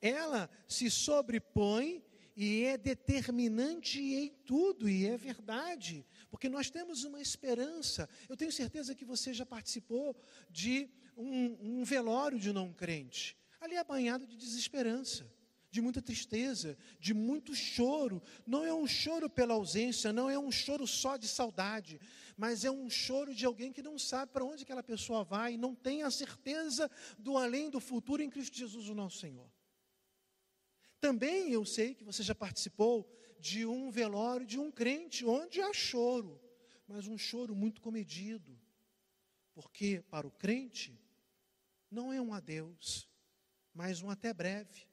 Ela 0.00 0.50
se 0.66 0.90
sobrepõe 0.90 2.02
e 2.36 2.64
é 2.64 2.76
determinante 2.76 4.00
em 4.00 4.28
tudo, 4.44 4.88
e 4.88 5.06
é 5.06 5.16
verdade, 5.16 6.04
porque 6.30 6.48
nós 6.48 6.70
temos 6.70 7.04
uma 7.04 7.20
esperança. 7.20 8.08
Eu 8.28 8.36
tenho 8.36 8.52
certeza 8.52 8.94
que 8.94 9.04
você 9.04 9.34
já 9.34 9.44
participou 9.44 10.16
de 10.50 10.88
um, 11.16 11.80
um 11.80 11.84
velório 11.84 12.38
de 12.38 12.52
não 12.52 12.72
crente. 12.72 13.36
Ali 13.60 13.76
é 13.76 13.84
banhado 13.84 14.26
de 14.26 14.36
desesperança 14.36 15.30
de 15.72 15.80
muita 15.80 16.02
tristeza, 16.02 16.76
de 17.00 17.14
muito 17.14 17.54
choro. 17.54 18.22
Não 18.46 18.62
é 18.62 18.74
um 18.74 18.86
choro 18.86 19.28
pela 19.28 19.54
ausência, 19.54 20.12
não 20.12 20.28
é 20.28 20.38
um 20.38 20.52
choro 20.52 20.86
só 20.86 21.16
de 21.16 21.26
saudade, 21.26 21.98
mas 22.36 22.64
é 22.64 22.70
um 22.70 22.90
choro 22.90 23.34
de 23.34 23.46
alguém 23.46 23.72
que 23.72 23.82
não 23.82 23.98
sabe 23.98 24.32
para 24.32 24.44
onde 24.44 24.64
aquela 24.64 24.82
pessoa 24.82 25.24
vai 25.24 25.56
não 25.56 25.74
tem 25.74 26.02
a 26.02 26.10
certeza 26.10 26.90
do 27.18 27.38
além 27.38 27.70
do 27.70 27.80
futuro 27.80 28.22
em 28.22 28.28
Cristo 28.28 28.56
Jesus, 28.56 28.88
o 28.88 28.94
nosso 28.94 29.18
Senhor. 29.18 29.50
Também 31.02 31.50
eu 31.50 31.64
sei 31.64 31.96
que 31.96 32.04
você 32.04 32.22
já 32.22 32.32
participou 32.32 33.12
de 33.40 33.66
um 33.66 33.90
velório 33.90 34.46
de 34.46 34.56
um 34.56 34.70
crente 34.70 35.26
onde 35.26 35.60
há 35.60 35.72
choro, 35.72 36.40
mas 36.86 37.08
um 37.08 37.18
choro 37.18 37.56
muito 37.56 37.80
comedido. 37.80 38.56
Porque 39.52 40.00
para 40.08 40.28
o 40.28 40.30
crente 40.30 40.96
não 41.90 42.12
é 42.12 42.20
um 42.20 42.32
adeus, 42.32 43.08
mas 43.74 44.00
um 44.00 44.10
até 44.10 44.32
breve. 44.32 44.86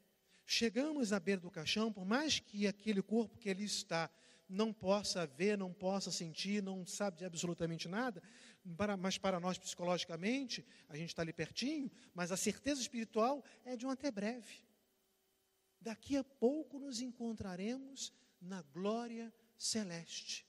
Chegamos 0.47 1.13
à 1.13 1.19
beira 1.19 1.39
do 1.39 1.51
caixão, 1.51 1.93
por 1.93 2.05
mais 2.05 2.39
que 2.39 2.65
aquele 2.65 3.03
corpo 3.03 3.37
que 3.37 3.47
ali 3.47 3.65
está 3.65 4.09
não 4.49 4.73
possa 4.73 5.27
ver, 5.27 5.59
não 5.59 5.71
possa 5.71 6.11
sentir, 6.11 6.63
não 6.63 6.87
sabe 6.87 7.17
de 7.17 7.25
absolutamente 7.25 7.87
nada, 7.87 8.19
para, 8.75 8.97
mas 8.97 9.19
para 9.19 9.39
nós 9.39 9.59
psicologicamente, 9.59 10.65
a 10.89 10.97
gente 10.97 11.09
está 11.09 11.21
ali 11.21 11.31
pertinho, 11.31 11.91
mas 12.15 12.31
a 12.31 12.35
certeza 12.35 12.81
espiritual 12.81 13.45
é 13.63 13.77
de 13.77 13.85
um 13.85 13.91
até 13.91 14.09
breve. 14.09 14.67
Daqui 15.81 16.17
a 16.17 16.24
pouco 16.24 16.77
nos 16.77 17.01
encontraremos 17.01 18.13
na 18.41 18.62
glória 18.62 19.33
celeste. 19.57 20.45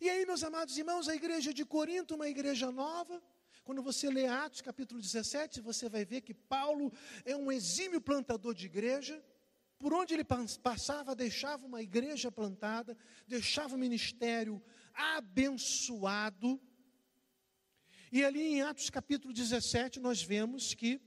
E 0.00 0.10
aí, 0.10 0.24
meus 0.26 0.42
amados 0.42 0.76
irmãos, 0.76 1.08
a 1.08 1.14
igreja 1.14 1.52
de 1.54 1.64
Corinto, 1.64 2.14
uma 2.14 2.28
igreja 2.28 2.70
nova, 2.70 3.22
quando 3.64 3.82
você 3.82 4.10
lê 4.10 4.26
Atos 4.26 4.60
capítulo 4.60 5.00
17, 5.00 5.60
você 5.60 5.88
vai 5.88 6.04
ver 6.04 6.22
que 6.22 6.34
Paulo 6.34 6.92
é 7.24 7.36
um 7.36 7.50
exímio 7.52 8.00
plantador 8.00 8.54
de 8.54 8.66
igreja. 8.66 9.22
Por 9.78 9.92
onde 9.92 10.14
ele 10.14 10.24
passava, 10.62 11.14
deixava 11.14 11.66
uma 11.66 11.82
igreja 11.82 12.30
plantada, 12.30 12.96
deixava 13.26 13.74
um 13.74 13.78
ministério 13.78 14.62
abençoado. 14.92 16.60
E 18.10 18.24
ali 18.24 18.42
em 18.42 18.62
Atos 18.62 18.90
capítulo 18.90 19.32
17, 19.32 20.00
nós 20.00 20.22
vemos 20.22 20.74
que 20.74 21.00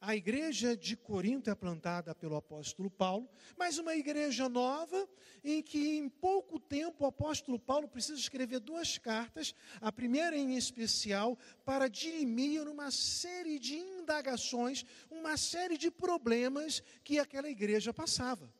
a 0.00 0.16
igreja 0.16 0.74
de 0.74 0.96
Corinto 0.96 1.50
é 1.50 1.54
plantada 1.54 2.14
pelo 2.14 2.34
apóstolo 2.34 2.90
Paulo, 2.90 3.28
mas 3.58 3.76
uma 3.76 3.94
igreja 3.94 4.48
nova, 4.48 5.06
em 5.44 5.62
que 5.62 5.98
em 5.98 6.08
pouco 6.08 6.58
tempo 6.58 7.04
o 7.04 7.06
apóstolo 7.06 7.58
Paulo 7.58 7.86
precisa 7.86 8.18
escrever 8.18 8.60
duas 8.60 8.96
cartas, 8.96 9.54
a 9.80 9.92
primeira 9.92 10.36
em 10.36 10.56
especial, 10.56 11.38
para 11.64 11.86
dirimir 11.86 12.66
uma 12.66 12.90
série 12.90 13.58
de 13.58 13.74
indagações, 13.74 14.86
uma 15.10 15.36
série 15.36 15.76
de 15.76 15.90
problemas 15.90 16.82
que 17.04 17.18
aquela 17.18 17.50
igreja 17.50 17.92
passava. 17.92 18.50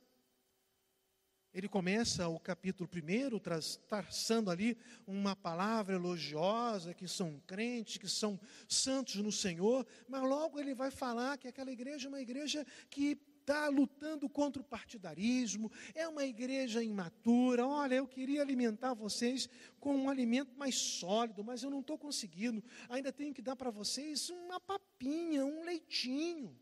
Ele 1.53 1.69
começa 1.69 2.29
o 2.29 2.39
capítulo 2.39 2.89
primeiro 2.89 3.41
traçando 3.89 4.51
ali 4.51 4.79
uma 5.07 5.35
palavra 5.35 5.97
elogiosa, 5.97 6.95
que 6.95 7.09
são 7.09 7.43
crentes, 7.47 7.97
que 7.97 8.09
são 8.09 8.39
santos 8.69 9.17
no 9.17 9.33
Senhor, 9.33 9.85
mas 10.09 10.23
logo 10.23 10.61
ele 10.61 10.75
vai 10.75 10.91
falar 10.91 11.39
que 11.39 11.49
aquela 11.49 11.73
igreja 11.73 12.07
é 12.07 12.09
uma 12.09 12.21
igreja 12.21 12.65
que 12.89 13.19
está 13.41 13.69
lutando 13.69 14.29
contra 14.29 14.63
o 14.63 14.65
partidarismo, 14.65 15.73
é 15.93 16.07
uma 16.07 16.25
igreja 16.25 16.85
imatura. 16.85 17.67
Olha, 17.67 17.97
eu 17.97 18.07
queria 18.07 18.43
alimentar 18.43 18.95
vocês 18.95 19.49
com 19.81 19.97
um 19.97 20.09
alimento 20.09 20.57
mais 20.57 20.77
sólido, 20.77 21.43
mas 21.43 21.65
eu 21.65 21.71
não 21.71 21.81
estou 21.81 21.99
conseguindo. 21.99 22.63
Ainda 22.89 23.13
tenho 23.13 23.35
que 23.35 23.43
dar 23.43 23.57
para 23.57 23.71
vocês 23.71 24.31
uma 24.31 24.61
papinha, 24.61 25.45
um 25.45 25.65
leitinho. 25.65 26.57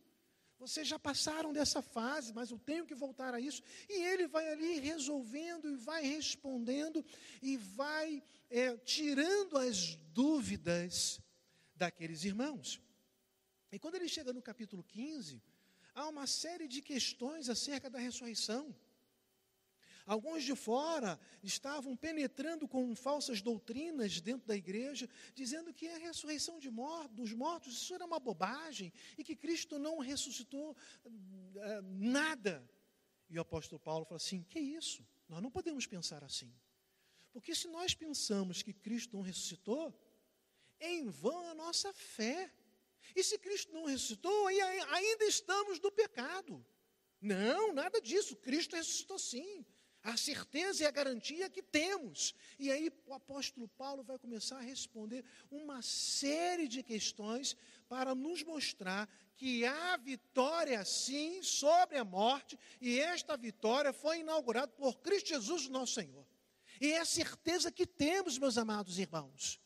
Vocês 0.58 0.88
já 0.88 0.98
passaram 0.98 1.52
dessa 1.52 1.80
fase, 1.80 2.32
mas 2.32 2.50
eu 2.50 2.58
tenho 2.58 2.84
que 2.84 2.94
voltar 2.94 3.32
a 3.32 3.40
isso. 3.40 3.62
E 3.88 4.02
ele 4.02 4.26
vai 4.26 4.48
ali 4.48 4.80
resolvendo 4.80 5.70
e 5.70 5.76
vai 5.76 6.02
respondendo 6.02 7.04
e 7.40 7.56
vai 7.56 8.22
é, 8.50 8.76
tirando 8.78 9.56
as 9.56 9.94
dúvidas 10.12 11.20
daqueles 11.76 12.24
irmãos. 12.24 12.80
E 13.70 13.78
quando 13.78 13.94
ele 13.94 14.08
chega 14.08 14.32
no 14.32 14.42
capítulo 14.42 14.82
15, 14.82 15.40
há 15.94 16.08
uma 16.08 16.26
série 16.26 16.66
de 16.66 16.82
questões 16.82 17.48
acerca 17.48 17.88
da 17.88 17.98
ressurreição. 17.98 18.74
Alguns 20.08 20.42
de 20.42 20.56
fora 20.56 21.20
estavam 21.42 21.94
penetrando 21.94 22.66
com 22.66 22.96
falsas 22.96 23.42
doutrinas 23.42 24.22
dentro 24.22 24.48
da 24.48 24.56
igreja, 24.56 25.06
dizendo 25.34 25.70
que 25.70 25.86
a 25.86 25.98
ressurreição 25.98 26.58
de 26.58 26.70
mortos, 26.70 27.14
dos 27.14 27.34
mortos, 27.34 27.74
isso 27.74 27.94
era 27.94 28.06
uma 28.06 28.18
bobagem, 28.18 28.90
e 29.18 29.22
que 29.22 29.36
Cristo 29.36 29.78
não 29.78 29.98
ressuscitou 29.98 30.74
uh, 31.04 31.82
nada. 31.82 32.66
E 33.28 33.36
o 33.36 33.42
apóstolo 33.42 33.78
Paulo 33.78 34.06
fala 34.06 34.16
assim: 34.16 34.42
que 34.44 34.58
isso? 34.58 35.06
Nós 35.28 35.42
não 35.42 35.50
podemos 35.50 35.86
pensar 35.86 36.24
assim. 36.24 36.50
Porque 37.30 37.54
se 37.54 37.68
nós 37.68 37.94
pensamos 37.94 38.62
que 38.62 38.72
Cristo 38.72 39.14
não 39.14 39.22
ressuscitou, 39.22 39.94
é 40.80 40.90
em 40.90 41.10
vão 41.10 41.46
a 41.48 41.54
nossa 41.54 41.92
fé. 41.92 42.50
E 43.14 43.22
se 43.22 43.38
Cristo 43.38 43.74
não 43.74 43.84
ressuscitou, 43.84 44.46
ainda 44.46 45.24
estamos 45.26 45.78
no 45.80 45.92
pecado. 45.92 46.64
Não, 47.20 47.74
nada 47.74 48.00
disso. 48.00 48.34
Cristo 48.36 48.74
ressuscitou 48.74 49.18
sim 49.18 49.66
a 50.12 50.16
certeza 50.16 50.82
e 50.82 50.86
a 50.86 50.90
garantia 50.90 51.50
que 51.50 51.62
temos. 51.62 52.34
E 52.58 52.70
aí 52.70 52.90
o 53.06 53.14
apóstolo 53.14 53.68
Paulo 53.68 54.02
vai 54.02 54.18
começar 54.18 54.56
a 54.56 54.62
responder 54.62 55.24
uma 55.50 55.82
série 55.82 56.66
de 56.66 56.82
questões 56.82 57.56
para 57.88 58.14
nos 58.14 58.42
mostrar 58.42 59.08
que 59.36 59.64
há 59.64 59.96
vitória 59.96 60.84
sim 60.84 61.42
sobre 61.42 61.96
a 61.96 62.04
morte, 62.04 62.58
e 62.80 62.98
esta 62.98 63.36
vitória 63.36 63.92
foi 63.92 64.20
inaugurada 64.20 64.68
por 64.68 64.98
Cristo 64.98 65.28
Jesus, 65.28 65.68
nosso 65.68 65.94
Senhor. 65.94 66.26
E 66.80 66.92
é 66.92 67.00
a 67.00 67.04
certeza 67.04 67.70
que 67.70 67.86
temos, 67.86 68.38
meus 68.38 68.58
amados 68.58 68.98
irmãos. 68.98 69.60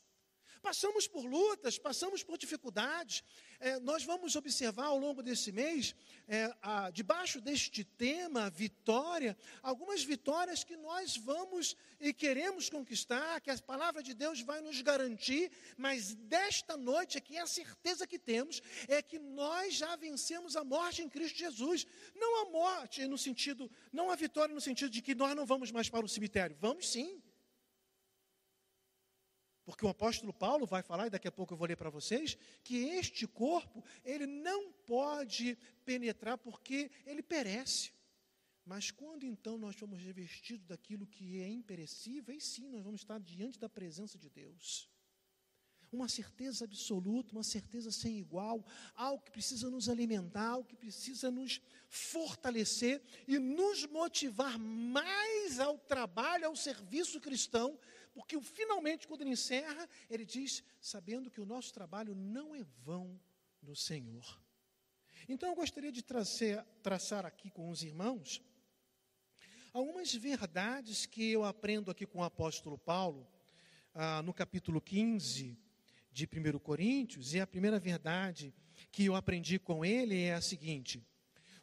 Passamos 0.62 1.09
por 1.09 1.25
lutas, 1.25 1.76
passamos 1.76 2.23
por 2.23 2.38
dificuldades. 2.38 3.25
É, 3.59 3.81
nós 3.81 4.04
vamos 4.04 4.37
observar 4.37 4.87
ao 4.87 4.99
longo 4.99 5.23
desse 5.23 5.50
mês, 5.50 5.95
é, 6.28 6.54
a, 6.62 6.90
debaixo 6.90 7.40
deste 7.40 7.83
tema, 7.83 8.49
vitória, 8.49 9.37
algumas 9.61 10.04
vitórias 10.04 10.62
que 10.62 10.76
nós 10.76 11.16
vamos 11.16 11.76
e 12.00 12.12
queremos 12.12 12.71
conquistar, 12.71 13.40
que 13.40 13.50
a 13.50 13.59
palavra 13.59 14.02
de 14.02 14.14
Deus 14.14 14.40
vai 14.40 14.61
nos 14.61 14.81
garantir, 14.81 15.50
mas 15.76 16.14
desta 16.14 16.76
noite 16.76 17.19
aqui, 17.19 17.38
a 17.38 17.47
certeza 17.47 18.07
que 18.07 18.18
temos 18.18 18.61
é 18.88 19.01
que 19.01 19.18
nós 19.18 19.75
já 19.75 19.94
vencemos 19.96 20.57
a 20.57 20.64
morte 20.64 21.03
em 21.03 21.09
Cristo 21.09 21.38
Jesus. 21.38 21.87
Não 22.14 22.42
a 22.42 22.51
morte 22.51 23.07
no 23.07 23.16
sentido, 23.16 23.70
não 23.92 24.11
a 24.11 24.16
vitória 24.16 24.55
no 24.55 24.61
sentido 24.61 24.90
de 24.90 25.01
que 25.01 25.14
nós 25.14 25.37
não 25.37 25.46
vamos 25.46 25.70
mais 25.70 25.88
para 25.88 26.05
o 26.05 26.09
cemitério. 26.09 26.57
Vamos 26.61 26.88
sim. 26.88 27.22
Porque 29.64 29.85
o 29.85 29.88
apóstolo 29.88 30.33
Paulo 30.33 30.66
vai 30.66 30.83
falar, 30.83 31.07
e 31.07 31.11
daqui 31.11 31.29
a 31.29 31.33
pouco 31.33 31.53
eu 31.53 31.57
vou 31.57 31.68
ler 31.68 31.77
para 31.77 31.90
vocês, 31.90 32.37
que 32.64 32.77
este 32.77 33.27
corpo, 33.27 33.85
ele 34.05 34.27
não 34.27 34.72
pode 34.72 35.57
penetrar 35.85 36.37
porque 36.37 36.90
ele 37.07 37.22
perece. 37.22 37.92
Mas 38.64 38.90
quando 38.90 39.25
então 39.25 39.59
nós 39.59 39.77
somos 39.77 39.98
revestidos 40.01 40.66
daquilo 40.66 41.07
que 41.07 41.40
é 41.40 41.48
imperecível, 41.48 42.33
aí 42.33 42.40
sim 42.40 42.68
nós 42.68 42.83
vamos 42.83 43.01
estar 43.01 43.18
diante 43.18 43.59
da 43.59 43.68
presença 43.68 44.18
de 44.18 44.31
Deus. 44.31 44.88
Uma 45.90 46.09
certeza 46.09 46.64
absoluta, 46.64 47.33
uma 47.33 47.42
certeza 47.42 47.90
sem 47.90 48.18
igual, 48.18 48.64
algo 48.94 49.22
que 49.22 49.31
precisa 49.31 49.68
nos 49.68 49.88
alimentar, 49.88 50.46
algo 50.46 50.66
que 50.66 50.77
precisa 50.77 51.31
nos 51.31 51.61
fortalecer 51.88 53.03
e 53.29 53.38
nos 53.38 53.85
motivar 53.87 54.59
mais 54.59 55.61
ao 55.61 55.77
trabalho, 55.79 56.46
ao 56.46 56.57
serviço 56.57 57.20
cristão, 57.20 57.79
porque 58.14 58.40
finalmente, 58.40 59.07
quando 59.07 59.22
ele 59.22 59.31
encerra, 59.31 59.88
ele 60.09 60.25
diz: 60.25 60.62
sabendo 60.81 61.31
que 61.31 61.40
o 61.40 61.46
nosso 61.46 61.72
trabalho 61.72 62.14
não 62.14 62.55
é 62.55 62.62
vão 62.85 63.18
no 63.62 63.75
Senhor. 63.75 64.40
Então, 65.29 65.48
eu 65.48 65.55
gostaria 65.55 65.92
de 65.92 66.03
trazer, 66.03 66.62
traçar 66.83 67.25
aqui 67.25 67.51
com 67.51 67.70
os 67.70 67.83
irmãos 67.83 68.42
algumas 69.72 70.12
verdades 70.14 71.07
que 71.07 71.31
eu 71.31 71.44
aprendo 71.44 71.90
aqui 71.90 72.05
com 72.05 72.18
o 72.18 72.25
apóstolo 72.25 72.77
Paulo, 72.77 73.27
ah, 73.94 74.20
no 74.22 74.35
capítulo 74.35 74.81
15 74.81 75.59
de 76.12 76.27
1 76.27 76.59
Coríntios, 76.59 77.33
e 77.33 77.40
a 77.40 77.46
primeira 77.46 77.79
verdade 77.79 78.55
que 78.90 79.07
eu 79.07 79.14
aprendi 79.14 79.59
com 79.59 79.85
ele 79.85 80.22
é 80.22 80.35
a 80.35 80.42
seguinte: 80.42 81.03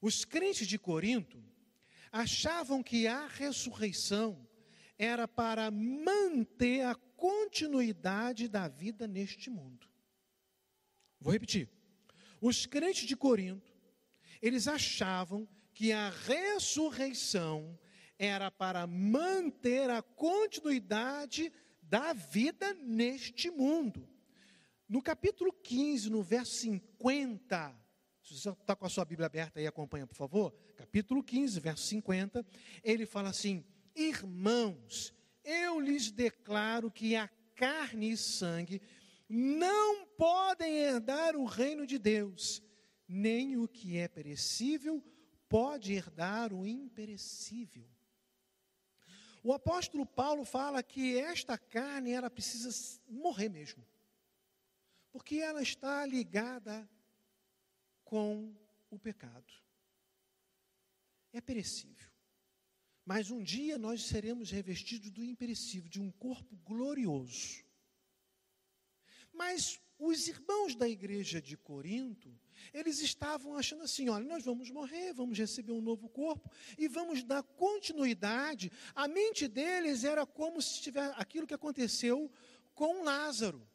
os 0.02 0.26
crentes 0.26 0.68
de 0.68 0.80
Corinto 0.80 1.44
achavam 2.12 2.82
que 2.82 3.06
a 3.06 3.28
ressurreição 3.28 4.49
era 5.00 5.30
para 5.30 5.72
manter 5.72 6.82
a 6.82 6.94
continuidade 6.94 8.50
da 8.50 8.68
vida 8.68 9.08
neste 9.08 9.50
mundo. 9.50 9.88
Vou 11.22 11.32
repetir. 11.32 11.70
Os 12.42 12.66
crentes 12.66 13.08
de 13.08 13.16
Corinto, 13.16 13.74
eles 14.42 14.68
achavam 14.68 15.48
que 15.74 15.94
a 15.94 16.10
ressurreição 16.10 17.80
era 18.18 18.52
para 18.52 18.86
manter 18.86 19.90
a 19.90 20.02
continuidade 20.02 21.52
da 21.82 22.12
vida 22.12 22.74
neste 22.74 23.50
mundo. 23.50 24.08
No 24.88 25.02
capítulo 25.02 25.54
15, 25.54 26.10
no 26.10 26.22
verso 26.22 26.52
50, 26.58 27.74
se 28.22 28.38
você 28.38 28.50
está 28.50 28.76
com 28.76 28.86
a 28.86 28.90
sua 28.90 29.06
Bíblia 29.06 29.28
aberta 29.28 29.60
aí, 29.60 29.68
acompanha, 29.68 30.06
por 30.06 30.16
favor. 30.16 30.54
Capítulo 30.76 31.24
15, 31.24 31.60
verso 31.60 31.84
50, 31.84 32.46
ele 32.84 33.06
fala 33.06 33.30
assim: 33.30 33.64
Irmãos, 34.00 35.14
eu 35.44 35.78
lhes 35.78 36.10
declaro 36.10 36.90
que 36.90 37.18
a 37.18 37.28
carne 37.54 38.12
e 38.12 38.18
sangue 38.18 38.82
não 39.28 40.06
podem 40.06 40.78
herdar 40.78 41.36
o 41.36 41.44
reino 41.44 41.86
de 41.86 42.00
Deus, 42.00 42.64
nem 43.06 43.58
o 43.58 43.68
que 43.68 43.98
é 43.98 44.08
perecível 44.08 45.04
pode 45.50 45.92
herdar 45.92 46.54
o 46.54 46.66
imperecível. 46.66 47.86
O 49.44 49.52
apóstolo 49.52 50.06
Paulo 50.06 50.46
fala 50.46 50.82
que 50.82 51.18
esta 51.18 51.58
carne 51.58 52.12
ela 52.12 52.30
precisa 52.30 52.70
morrer 53.06 53.50
mesmo. 53.50 53.86
Porque 55.12 55.38
ela 55.38 55.62
está 55.62 56.06
ligada 56.06 56.90
com 58.06 58.56
o 58.90 58.98
pecado. 58.98 59.54
É 61.34 61.42
perecível. 61.42 62.09
Mas 63.10 63.32
um 63.32 63.42
dia 63.42 63.76
nós 63.76 64.04
seremos 64.04 64.52
revestidos 64.52 65.10
do 65.10 65.24
imperecível, 65.24 65.90
de 65.90 66.00
um 66.00 66.12
corpo 66.12 66.56
glorioso. 66.58 67.64
Mas 69.34 69.82
os 69.98 70.28
irmãos 70.28 70.76
da 70.76 70.88
igreja 70.88 71.42
de 71.42 71.58
Corinto, 71.58 72.32
eles 72.72 73.00
estavam 73.00 73.58
achando 73.58 73.82
assim: 73.82 74.10
olha, 74.10 74.24
nós 74.26 74.46
vamos 74.46 74.70
morrer, 74.70 75.12
vamos 75.12 75.40
receber 75.40 75.72
um 75.72 75.82
novo 75.82 76.08
corpo 76.08 76.52
e 76.78 76.88
vamos 76.88 77.24
dar 77.24 77.42
continuidade. 77.42 78.72
A 78.94 79.08
mente 79.08 79.48
deles 79.48 80.04
era 80.04 80.24
como 80.24 80.62
se 80.62 80.80
tivesse 80.80 81.16
aquilo 81.18 81.48
que 81.48 81.56
aconteceu 81.56 82.32
com 82.76 83.04
Lázaro. 83.04 83.68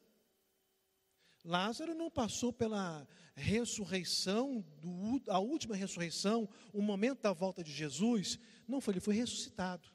Lázaro 1.44 1.92
não 1.92 2.09
passou 2.09 2.53
pela 2.53 3.05
ressurreição, 3.35 4.64
do, 4.81 5.20
a 5.29 5.40
última 5.40 5.75
ressurreição, 5.75 6.49
o 6.73 6.81
momento 6.81 7.20
da 7.20 7.33
volta 7.33 7.64
de 7.64 7.73
Jesus, 7.73 8.38
não 8.68 8.81
foi, 8.81 8.94
ele 8.94 9.00
foi 9.00 9.14
ressuscitado. 9.14 9.88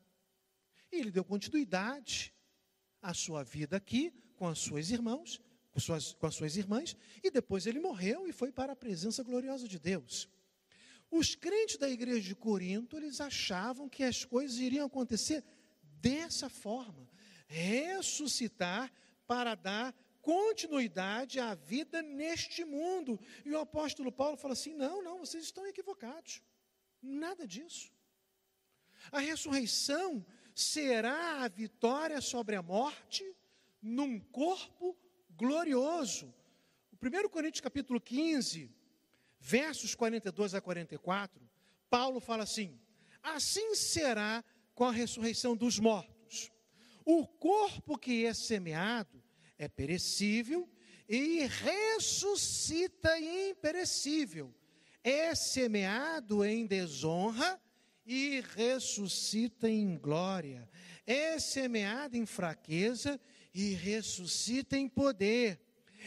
E 0.91 0.97
ele 0.97 1.11
deu 1.11 1.23
continuidade 1.23 2.33
à 3.01 3.13
sua 3.13 3.43
vida 3.43 3.77
aqui, 3.77 4.11
com 4.35 4.47
as 4.47 4.59
suas 4.59 4.89
irmãos, 4.89 5.41
com, 5.71 5.79
suas, 5.79 6.13
com 6.13 6.25
as 6.25 6.35
suas 6.35 6.55
irmãs, 6.55 6.95
e 7.23 7.29
depois 7.29 7.65
ele 7.65 7.79
morreu 7.79 8.27
e 8.27 8.31
foi 8.31 8.51
para 8.51 8.73
a 8.73 8.75
presença 8.75 9.23
gloriosa 9.23 9.67
de 9.67 9.79
Deus. 9.79 10.29
Os 11.11 11.35
crentes 11.35 11.77
da 11.77 11.89
igreja 11.89 12.21
de 12.21 12.35
Corinto, 12.35 12.95
eles 12.95 13.19
achavam 13.19 13.89
que 13.89 14.03
as 14.03 14.23
coisas 14.23 14.57
iriam 14.57 14.85
acontecer 14.85 15.43
dessa 15.81 16.49
forma, 16.49 17.09
ressuscitar 17.47 18.91
para 19.25 19.55
dar 19.55 19.93
continuidade 20.21 21.39
à 21.39 21.55
vida 21.55 22.01
neste 22.01 22.63
mundo. 22.63 23.19
E 23.43 23.51
o 23.51 23.59
apóstolo 23.59 24.11
Paulo 24.11 24.37
fala 24.37 24.53
assim: 24.53 24.73
não, 24.73 25.03
não, 25.03 25.19
vocês 25.19 25.43
estão 25.43 25.65
equivocados. 25.65 26.41
Nada 27.01 27.47
disso. 27.47 27.91
A 29.11 29.19
ressurreição 29.19 30.25
será 30.53 31.43
a 31.43 31.47
vitória 31.47 32.21
sobre 32.21 32.55
a 32.55 32.61
morte 32.61 33.23
num 33.81 34.19
corpo 34.19 34.97
glorioso. 35.31 36.33
O 36.91 36.95
1 36.95 37.29
Coríntios 37.29 37.61
capítulo 37.61 37.99
15, 37.99 38.71
versos 39.39 39.95
42 39.95 40.53
a 40.53 40.61
44, 40.61 41.41
Paulo 41.89 42.19
fala 42.19 42.43
assim: 42.43 42.79
Assim 43.23 43.73
será 43.73 44.43
com 44.75 44.85
a 44.85 44.91
ressurreição 44.91 45.55
dos 45.55 45.79
mortos. 45.79 46.51
O 47.05 47.25
corpo 47.25 47.97
que 47.97 48.25
é 48.25 48.33
semeado 48.33 49.23
é 49.57 49.67
perecível 49.67 50.69
e 51.07 51.45
ressuscita 51.47 53.19
imperecível. 53.19 54.53
É 55.03 55.33
semeado 55.33 56.45
em 56.45 56.67
desonra 56.67 57.59
e 58.09 58.41
ressuscita 58.55 59.69
em 59.69 59.95
glória. 59.95 60.67
É 61.05 61.37
semeado 61.37 62.17
em 62.17 62.25
fraqueza 62.25 63.21
e 63.53 63.75
ressuscita 63.75 64.75
em 64.75 64.89
poder. 64.89 65.61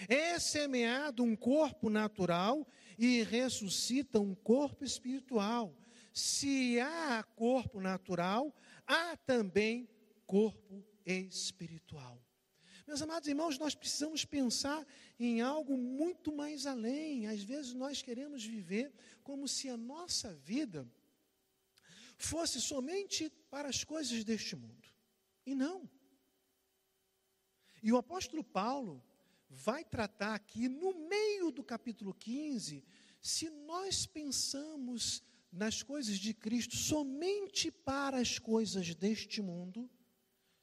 É 0.08 0.36
semeado 0.40 1.22
um 1.22 1.36
corpo 1.36 1.88
natural 1.88 2.66
e 2.98 3.22
ressuscita 3.22 4.18
um 4.18 4.34
corpo 4.34 4.84
espiritual. 4.84 5.78
Se 6.12 6.80
há 6.80 7.22
corpo 7.36 7.80
natural, 7.80 8.52
há 8.84 9.16
também 9.18 9.88
corpo 10.26 10.84
espiritual. 11.06 12.20
Meus 12.84 13.00
amados 13.00 13.28
irmãos, 13.28 13.60
nós 13.60 13.76
precisamos 13.76 14.24
pensar 14.24 14.84
em 15.20 15.40
algo 15.40 15.78
muito 15.78 16.34
mais 16.34 16.66
além. 16.66 17.28
Às 17.28 17.44
vezes 17.44 17.72
nós 17.74 18.02
queremos 18.02 18.44
viver 18.44 18.92
como 19.22 19.46
se 19.46 19.68
a 19.68 19.76
nossa 19.76 20.34
vida 20.34 20.84
fosse 22.26 22.60
somente 22.60 23.30
para 23.50 23.68
as 23.68 23.84
coisas 23.84 24.24
deste 24.24 24.56
mundo. 24.56 24.88
E 25.44 25.54
não. 25.54 25.88
E 27.82 27.92
o 27.92 27.96
apóstolo 27.96 28.44
Paulo 28.44 29.02
vai 29.48 29.84
tratar 29.84 30.34
aqui, 30.34 30.68
no 30.68 31.08
meio 31.08 31.50
do 31.50 31.62
capítulo 31.62 32.14
15, 32.14 32.84
se 33.20 33.50
nós 33.50 34.06
pensamos 34.06 35.22
nas 35.52 35.82
coisas 35.82 36.18
de 36.18 36.32
Cristo 36.32 36.76
somente 36.76 37.70
para 37.70 38.18
as 38.18 38.38
coisas 38.38 38.94
deste 38.94 39.42
mundo, 39.42 39.90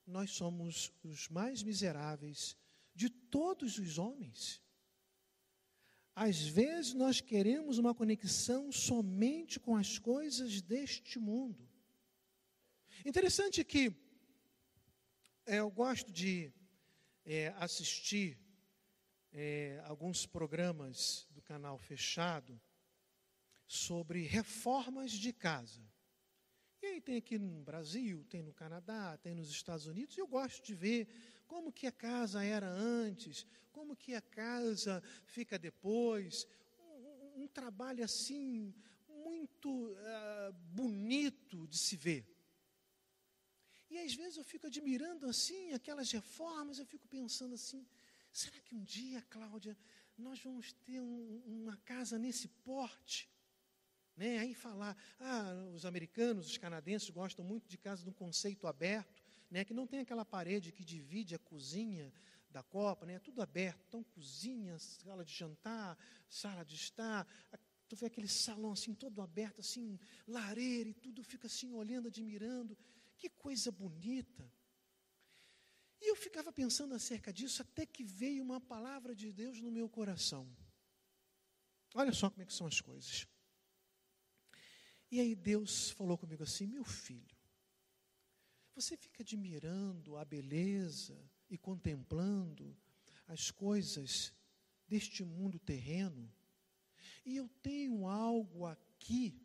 nós 0.08 0.32
somos 0.32 0.91
os 1.04 1.30
mais 1.30 1.62
miseráveis 1.62 2.58
de 2.95 3.10
todos 3.10 3.78
os 3.78 4.00
homens. 4.00 4.62
Às 6.22 6.42
vezes 6.42 6.94
nós 6.94 7.22
queremos 7.22 7.78
uma 7.78 7.96
conexão 7.96 8.74
somente 8.74 9.58
com 9.58 9.78
as 9.78 9.98
coisas 9.98 10.62
deste 10.62 11.18
mundo. 11.18 11.66
Interessante 13.06 13.64
que 13.64 13.96
é, 15.46 15.62
eu 15.62 15.72
gosto 15.72 16.12
de 16.12 16.52
é, 17.26 17.54
assistir 17.56 18.38
é, 19.32 19.82
alguns 19.86 20.26
programas 20.26 21.26
do 21.32 21.42
canal 21.42 21.78
fechado 21.78 22.60
sobre 23.66 24.24
reformas 24.24 25.12
de 25.12 25.32
casa. 25.32 25.82
E 26.82 26.86
aí 26.86 27.00
tem 27.00 27.16
aqui 27.16 27.40
no 27.40 27.64
Brasil, 27.64 28.26
tem 28.26 28.44
no 28.44 28.54
Canadá, 28.54 29.18
tem 29.20 29.34
nos 29.34 29.50
Estados 29.50 29.86
Unidos, 29.86 30.18
e 30.18 30.20
eu 30.20 30.28
gosto 30.28 30.66
de 30.66 30.76
ver 30.76 31.08
como 31.50 31.74
que 31.74 31.88
a 31.88 31.92
casa 31.92 32.44
era 32.44 32.70
antes, 32.70 33.46
como 33.72 33.96
que 33.96 34.14
a 34.14 34.22
casa 34.22 35.02
fica 35.26 35.58
depois. 35.58 36.48
Um, 36.80 37.44
um 37.44 37.48
trabalho 37.48 38.04
assim, 38.04 38.72
muito 39.08 39.70
uh, 39.90 40.54
bonito 40.72 41.68
de 41.68 41.78
se 41.78 41.96
ver. 41.98 42.24
E 43.90 43.98
às 43.98 44.14
vezes 44.14 44.38
eu 44.38 44.44
fico 44.44 44.68
admirando 44.68 45.26
assim 45.26 45.74
aquelas 45.74 46.12
reformas, 46.12 46.78
eu 46.78 46.86
fico 46.86 47.08
pensando 47.08 47.56
assim: 47.56 47.84
será 48.32 48.60
que 48.62 48.76
um 48.76 48.84
dia, 48.84 49.20
Cláudia, 49.24 49.76
nós 50.16 50.40
vamos 50.40 50.72
ter 50.86 51.02
um, 51.02 51.42
uma 51.48 51.78
casa 51.78 52.20
nesse 52.20 52.48
porte? 52.48 53.28
Né? 54.16 54.38
Aí 54.38 54.54
falar, 54.54 54.96
ah, 55.20 55.72
os 55.74 55.84
americanos, 55.84 56.46
os 56.46 56.58
canadenses 56.58 57.10
gostam 57.10 57.44
muito 57.44 57.68
de 57.68 57.78
casa 57.78 58.04
de 58.04 58.10
um 58.10 58.14
conceito 58.14 58.68
aberto, 58.68 59.24
né? 59.50 59.66
que 59.66 59.74
não 59.74 59.88
tem 59.88 60.00
aquela 60.00 60.26
parede 60.26 60.72
que 60.72 60.84
divide 60.84 61.36
a 61.36 61.40
cozinha 61.40 62.14
da 62.50 62.64
Copa, 62.64 63.06
né? 63.06 63.14
É 63.16 63.20
tudo 63.20 63.42
aberto. 63.42 63.84
Então, 63.88 64.04
cozinha, 64.04 64.78
sala 64.80 65.24
de 65.24 65.34
jantar, 65.34 65.98
sala 66.28 66.64
de 66.64 66.76
estar, 66.76 67.28
tu 67.88 67.96
vê 67.96 68.06
aquele 68.06 68.28
salão 68.28 68.72
assim 68.72 68.94
todo 68.94 69.22
aberto, 69.22 69.62
assim, 69.62 70.00
lareira 70.28 70.90
e 70.90 70.94
tudo, 70.94 71.24
fica 71.24 71.48
assim 71.48 71.74
olhando, 71.74 72.08
admirando. 72.08 72.78
Que 73.18 73.30
coisa 73.30 73.72
bonita. 73.72 74.52
E 76.02 76.10
eu 76.10 76.16
ficava 76.16 76.52
pensando 76.54 76.94
acerca 76.96 77.34
disso 77.34 77.62
até 77.62 77.86
que 77.86 78.04
veio 78.04 78.44
uma 78.44 78.62
palavra 78.62 79.14
de 79.14 79.34
Deus 79.34 79.60
no 79.60 79.72
meu 79.72 79.90
coração. 79.90 80.50
Olha 81.94 82.14
só 82.14 82.30
como 82.30 82.44
é 82.44 82.46
que 82.46 82.54
são 82.54 82.68
as 82.68 82.80
coisas. 82.80 83.28
E 85.12 85.20
aí 85.20 85.36
Deus 85.36 85.90
falou 85.90 86.18
comigo 86.18 86.44
assim: 86.44 86.68
meu 86.68 86.86
filho, 86.86 87.36
você 88.82 88.96
fica 88.96 89.24
admirando 89.24 90.15
a 90.15 90.24
beleza 90.24 91.20
e 91.50 91.58
contemplando 91.58 92.76
as 93.28 93.52
coisas 93.52 94.34
deste 94.88 95.24
mundo 95.24 95.60
terreno, 95.60 96.32
e 97.26 97.36
eu 97.36 97.48
tenho 97.62 98.08
algo 98.08 98.65
aqui 98.65 99.39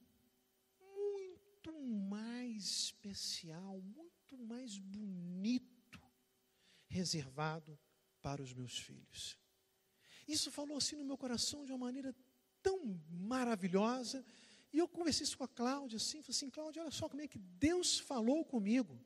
muito 0.81 1.73
mais 1.83 2.65
especial, 2.65 3.81
muito 3.81 4.39
mais 4.39 4.79
bonito, 4.79 6.01
reservado 6.87 7.79
para 8.23 8.41
os 8.41 8.53
meus 8.53 8.79
filhos. 8.79 9.37
Isso 10.27 10.51
falou 10.51 10.77
assim 10.79 10.97
no 10.97 11.05
meu 11.05 11.19
coração 11.19 11.65
de 11.65 11.73
uma 11.73 11.87
maneira 11.87 12.15
tão 12.63 12.99
maravilhosa. 13.11 14.25
E 14.73 14.79
eu 14.79 14.89
conversei 14.89 15.25
isso 15.25 15.37
com 15.37 15.45
a 15.45 15.49
Cláudia, 15.49 15.97
assim, 15.97 16.23
falei 16.23 16.37
assim, 16.37 16.51
Cláudia, 16.51 16.83
olha 16.83 16.91
só 16.91 17.09
como 17.09 17.21
é 17.21 17.29
que 17.29 17.39
Deus 17.39 17.99
falou 17.99 18.45
comigo. 18.45 18.99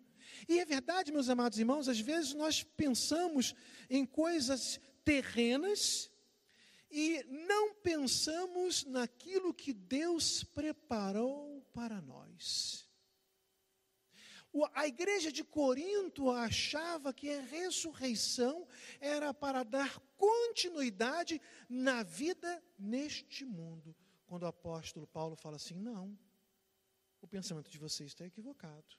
E 0.48 0.58
é 0.58 0.64
verdade, 0.64 1.12
meus 1.12 1.28
amados 1.28 1.58
irmãos, 1.58 1.88
às 1.88 2.00
vezes 2.00 2.34
nós 2.34 2.62
pensamos 2.62 3.54
em 3.88 4.04
coisas 4.04 4.80
terrenas 5.04 6.10
e 6.90 7.22
não 7.24 7.74
pensamos 7.74 8.84
naquilo 8.84 9.52
que 9.52 9.72
Deus 9.72 10.42
preparou 10.42 11.62
para 11.72 12.00
nós. 12.00 12.88
A 14.74 14.86
igreja 14.86 15.30
de 15.30 15.44
Corinto 15.44 16.30
achava 16.30 17.12
que 17.12 17.30
a 17.30 17.42
ressurreição 17.42 18.66
era 18.98 19.32
para 19.34 19.62
dar 19.62 19.98
continuidade 20.16 21.40
na 21.68 22.02
vida 22.02 22.62
neste 22.78 23.44
mundo. 23.44 23.94
Quando 24.26 24.44
o 24.44 24.46
apóstolo 24.46 25.06
Paulo 25.06 25.36
fala 25.36 25.56
assim: 25.56 25.74
não, 25.74 26.18
o 27.20 27.28
pensamento 27.28 27.70
de 27.70 27.78
vocês 27.78 28.10
está 28.10 28.24
equivocado. 28.24 28.96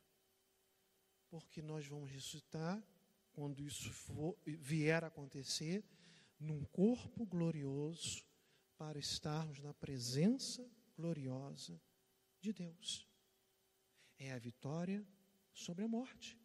Porque 1.30 1.62
nós 1.62 1.86
vamos 1.88 2.10
ressuscitar, 2.10 2.84
quando 3.32 3.63
isso 3.63 3.92
for, 3.92 4.38
vier 4.46 5.04
a 5.04 5.08
acontecer, 5.08 5.84
num 6.39 6.63
corpo 6.65 7.26
glorioso, 7.26 8.26
para 8.78 8.98
estarmos 8.98 9.60
na 9.60 9.74
presença 9.74 10.65
gloriosa 10.96 11.80
de 12.39 12.54
Deus. 12.54 13.06
É 14.18 14.32
a 14.32 14.39
vitória 14.39 15.06
sobre 15.54 15.84
a 15.84 15.88
morte. 15.88 16.39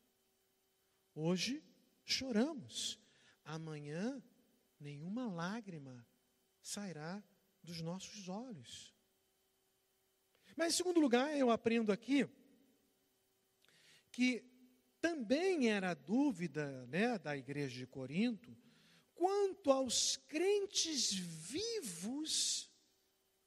Hoje 1.15 1.63
choramos, 2.05 2.99
amanhã 3.45 4.21
nenhuma 4.81 5.29
lágrima 5.29 6.05
sairá 6.61 7.23
dos 7.63 7.81
nossos 7.81 8.29
olhos. 8.29 8.93
Mas, 10.57 10.75
em 10.75 10.77
segundo 10.77 11.01
lugar, 11.01 11.37
eu 11.37 11.51
aprendo 11.51 11.93
aqui 11.93 12.29
que 14.11 14.45
também 15.05 15.69
era 15.71 15.93
dúvida 15.93 16.87
né, 16.87 17.19
da 17.19 17.37
igreja 17.37 17.77
de 17.77 17.87
Corinto 17.87 18.57
quanto 19.15 19.71
aos 19.71 20.17
crentes 20.17 21.13
vivos 21.13 22.73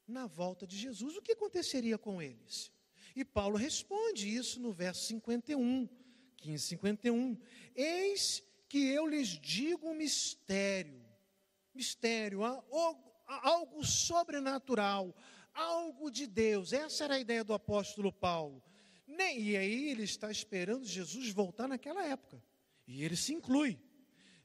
na 0.06 0.28
volta 0.28 0.68
de 0.68 0.78
Jesus. 0.78 1.16
O 1.16 1.20
que 1.20 1.32
aconteceria 1.32 1.98
com 1.98 2.22
eles? 2.22 2.70
E 3.16 3.24
Paulo 3.24 3.56
responde 3.56 4.32
isso 4.32 4.60
no 4.60 4.70
verso 4.70 5.04
51, 5.06 5.88
15, 6.36 6.64
51. 6.64 7.36
Eis 7.74 8.40
que 8.68 8.86
eu 8.90 9.08
lhes 9.08 9.30
digo 9.30 9.88
um 9.90 9.94
mistério. 9.94 11.04
mistério, 11.74 12.42
algo 13.26 13.84
sobrenatural, 13.84 15.12
algo 15.52 16.08
de 16.08 16.24
Deus. 16.28 16.72
Essa 16.72 17.02
era 17.02 17.14
a 17.16 17.20
ideia 17.20 17.42
do 17.42 17.52
apóstolo 17.52 18.12
Paulo. 18.12 18.62
Nem, 19.08 19.40
e 19.40 19.56
aí 19.56 19.88
ele 19.88 20.02
está 20.02 20.30
esperando 20.30 20.84
Jesus 20.84 21.30
voltar 21.30 21.66
naquela 21.66 22.04
época. 22.04 22.44
E 22.86 23.02
ele 23.02 23.16
se 23.16 23.32
inclui. 23.32 23.80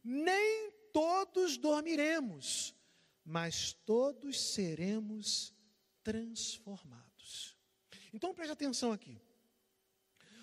Nem 0.02 0.72
todos 0.94 1.58
dormiremos, 1.58 2.74
mas 3.26 3.74
todos 3.74 4.40
seremos 4.40 5.54
transformados. 6.02 7.58
Então 8.14 8.34
preste 8.34 8.54
atenção 8.54 8.94
aqui. 8.94 9.20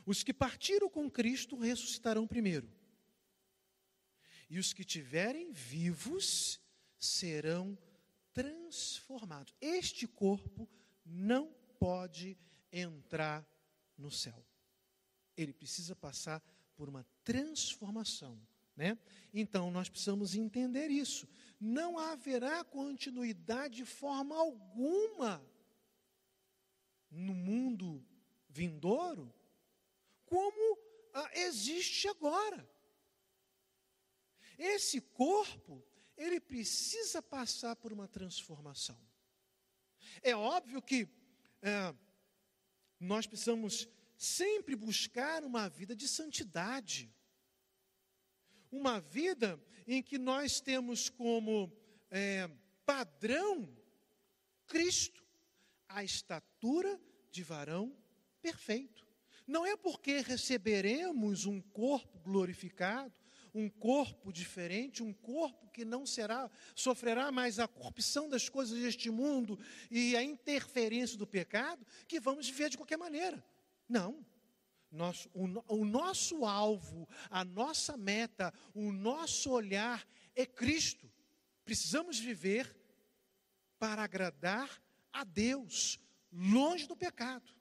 Os 0.04 0.22
que 0.22 0.34
partiram 0.34 0.90
com 0.90 1.10
Cristo 1.10 1.56
ressuscitarão 1.56 2.26
primeiro. 2.26 2.70
E 4.50 4.58
os 4.58 4.72
que 4.72 4.84
tiverem 4.84 5.50
vivos 5.52 6.60
serão 6.98 7.78
transformados. 8.34 9.54
Este 9.60 10.06
corpo 10.06 10.68
não 11.06 11.54
pode 11.78 12.36
entrar 12.72 13.46
no 14.00 14.10
céu. 14.10 14.44
Ele 15.36 15.52
precisa 15.52 15.94
passar 15.94 16.42
por 16.74 16.88
uma 16.88 17.04
transformação. 17.22 18.40
Né? 18.76 18.98
Então 19.32 19.70
nós 19.70 19.88
precisamos 19.88 20.34
entender 20.34 20.88
isso. 20.88 21.28
Não 21.60 21.98
haverá 21.98 22.64
continuidade 22.64 23.76
de 23.76 23.84
forma 23.84 24.34
alguma 24.36 25.44
no 27.10 27.34
mundo 27.34 28.04
vindouro 28.48 29.32
como 30.24 30.78
ah, 31.12 31.30
existe 31.34 32.08
agora. 32.08 32.68
Esse 34.56 35.00
corpo, 35.00 35.82
ele 36.16 36.38
precisa 36.38 37.22
passar 37.22 37.74
por 37.76 37.92
uma 37.92 38.06
transformação. 38.06 38.98
É 40.22 40.36
óbvio 40.36 40.80
que 40.80 41.08
é, 41.62 41.94
nós 43.00 43.26
precisamos 43.26 43.88
sempre 44.16 44.76
buscar 44.76 45.42
uma 45.42 45.68
vida 45.68 45.96
de 45.96 46.06
santidade. 46.06 47.10
Uma 48.70 49.00
vida 49.00 49.58
em 49.86 50.02
que 50.02 50.18
nós 50.18 50.60
temos 50.60 51.08
como 51.08 51.72
é, 52.10 52.48
padrão 52.84 53.74
Cristo, 54.66 55.24
a 55.88 56.04
estatura 56.04 57.00
de 57.32 57.42
varão 57.42 57.96
perfeito. 58.40 59.06
Não 59.46 59.66
é 59.66 59.76
porque 59.76 60.20
receberemos 60.20 61.46
um 61.46 61.60
corpo 61.60 62.18
glorificado, 62.20 63.12
um 63.54 63.68
corpo 63.68 64.32
diferente, 64.32 65.02
um 65.02 65.12
corpo 65.12 65.68
que 65.70 65.84
não 65.84 66.06
será, 66.06 66.50
sofrerá 66.74 67.30
mais 67.30 67.58
a 67.58 67.68
corrupção 67.68 68.28
das 68.28 68.48
coisas 68.48 68.78
deste 68.78 69.10
mundo 69.10 69.58
e 69.90 70.16
a 70.16 70.22
interferência 70.22 71.16
do 71.16 71.26
pecado, 71.26 71.86
que 72.06 72.20
vamos 72.20 72.48
viver 72.48 72.70
de 72.70 72.76
qualquer 72.76 72.96
maneira. 72.96 73.44
Não. 73.88 74.24
Nosso, 74.90 75.30
o, 75.32 75.44
o 75.68 75.84
nosso 75.84 76.44
alvo, 76.44 77.08
a 77.30 77.44
nossa 77.44 77.96
meta, 77.96 78.52
o 78.74 78.90
nosso 78.90 79.50
olhar 79.50 80.06
é 80.34 80.44
Cristo. 80.44 81.10
Precisamos 81.64 82.18
viver 82.18 82.76
para 83.78 84.02
agradar 84.02 84.82
a 85.12 85.22
Deus, 85.22 86.00
longe 86.32 86.86
do 86.86 86.96
pecado. 86.96 87.54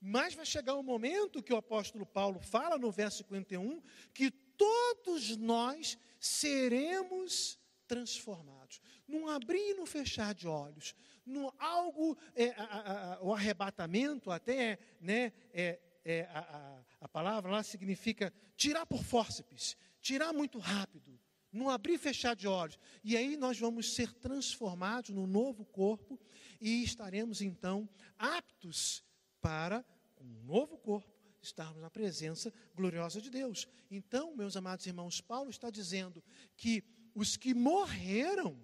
Mas 0.00 0.34
vai 0.34 0.44
chegar 0.44 0.76
um 0.76 0.82
momento 0.82 1.42
que 1.42 1.52
o 1.52 1.56
apóstolo 1.56 2.04
Paulo 2.04 2.38
fala 2.38 2.78
no 2.78 2.90
verso 2.92 3.18
51 3.18 3.82
que 4.12 4.30
todos 4.56 5.36
nós 5.36 5.98
seremos 6.18 7.58
transformados. 7.86 8.80
Num 9.06 9.28
abrir 9.28 9.70
e 9.70 9.74
no 9.74 9.86
fechar 9.86 10.34
de 10.34 10.48
olhos, 10.48 10.94
no 11.24 11.52
algo, 11.58 12.16
é, 12.34 12.50
a, 12.50 13.14
a, 13.14 13.22
o 13.22 13.32
arrebatamento 13.32 14.30
até, 14.30 14.78
né, 15.00 15.32
é, 15.52 15.80
é, 16.04 16.22
a, 16.32 16.82
a, 17.00 17.08
palavra 17.08 17.50
lá 17.50 17.62
significa 17.62 18.32
tirar 18.56 18.86
por 18.86 19.02
fórceps, 19.02 19.76
tirar 20.00 20.32
muito 20.32 20.58
rápido, 20.58 21.18
num 21.52 21.70
abrir 21.70 21.94
e 21.94 21.98
fechar 21.98 22.36
de 22.36 22.46
olhos. 22.46 22.78
E 23.02 23.16
aí 23.16 23.36
nós 23.36 23.58
vamos 23.58 23.94
ser 23.94 24.12
transformados 24.14 25.10
no 25.10 25.26
novo 25.26 25.64
corpo 25.64 26.20
e 26.60 26.82
estaremos 26.82 27.40
então 27.40 27.88
aptos 28.18 29.02
para 29.40 29.84
um 30.20 30.44
novo 30.44 30.76
corpo 30.78 31.15
estarmos 31.46 31.80
na 31.80 31.90
presença 31.90 32.52
gloriosa 32.74 33.20
de 33.20 33.30
Deus. 33.30 33.66
Então, 33.90 34.34
meus 34.34 34.56
amados 34.56 34.86
irmãos, 34.86 35.20
Paulo 35.20 35.50
está 35.50 35.70
dizendo 35.70 36.22
que 36.56 36.84
os 37.14 37.36
que 37.36 37.54
morreram, 37.54 38.60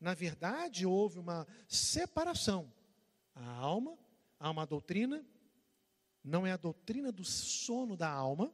na 0.00 0.14
verdade, 0.14 0.86
houve 0.86 1.18
uma 1.18 1.46
separação. 1.68 2.72
A 3.34 3.44
alma, 3.44 3.98
há 4.38 4.50
uma 4.50 4.66
doutrina, 4.66 5.24
não 6.22 6.46
é 6.46 6.52
a 6.52 6.56
doutrina 6.56 7.12
do 7.12 7.24
sono 7.24 7.96
da 7.96 8.08
alma, 8.08 8.52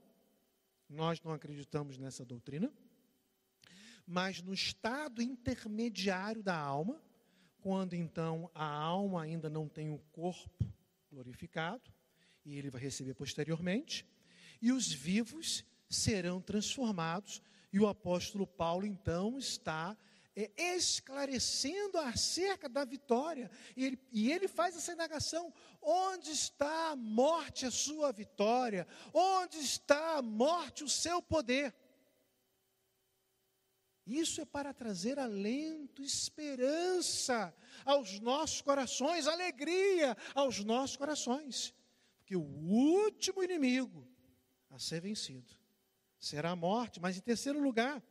nós 0.88 1.20
não 1.22 1.32
acreditamos 1.32 1.98
nessa 1.98 2.24
doutrina, 2.24 2.72
mas 4.06 4.40
no 4.40 4.54
estado 4.54 5.20
intermediário 5.20 6.42
da 6.42 6.56
alma, 6.56 7.02
quando 7.60 7.94
então 7.94 8.48
a 8.54 8.64
alma 8.64 9.22
ainda 9.22 9.50
não 9.50 9.68
tem 9.68 9.90
o 9.90 9.98
corpo 10.12 10.72
glorificado, 11.10 11.92
e 12.46 12.56
ele 12.56 12.70
vai 12.70 12.80
receber 12.80 13.12
posteriormente, 13.14 14.06
e 14.62 14.70
os 14.70 14.90
vivos 14.90 15.64
serão 15.90 16.40
transformados, 16.40 17.42
e 17.72 17.80
o 17.80 17.88
apóstolo 17.88 18.46
Paulo 18.46 18.86
então 18.86 19.36
está 19.36 19.96
é, 20.34 20.50
esclarecendo 20.76 21.98
acerca 21.98 22.68
da 22.68 22.84
vitória, 22.84 23.50
e 23.76 23.84
ele, 23.84 23.98
e 24.12 24.30
ele 24.30 24.46
faz 24.46 24.76
essa 24.76 24.92
indagação: 24.92 25.52
onde 25.82 26.30
está 26.30 26.90
a 26.90 26.96
morte, 26.96 27.66
a 27.66 27.70
sua 27.70 28.12
vitória? 28.12 28.86
Onde 29.12 29.58
está 29.58 30.16
a 30.18 30.22
morte, 30.22 30.84
o 30.84 30.88
seu 30.88 31.20
poder? 31.20 31.74
Isso 34.06 34.40
é 34.40 34.44
para 34.44 34.72
trazer 34.72 35.18
alento, 35.18 36.00
esperança 36.00 37.52
aos 37.84 38.20
nossos 38.20 38.60
corações, 38.60 39.26
alegria 39.26 40.16
aos 40.32 40.64
nossos 40.64 40.96
corações 40.96 41.74
que 42.26 42.36
o 42.36 42.42
último 42.42 43.42
inimigo 43.42 44.06
a 44.68 44.78
ser 44.78 45.00
vencido 45.00 45.54
será 46.18 46.50
a 46.50 46.56
morte. 46.56 47.00
Mas 47.00 47.16
em 47.16 47.20
terceiro 47.20 47.62
lugar, 47.62 48.02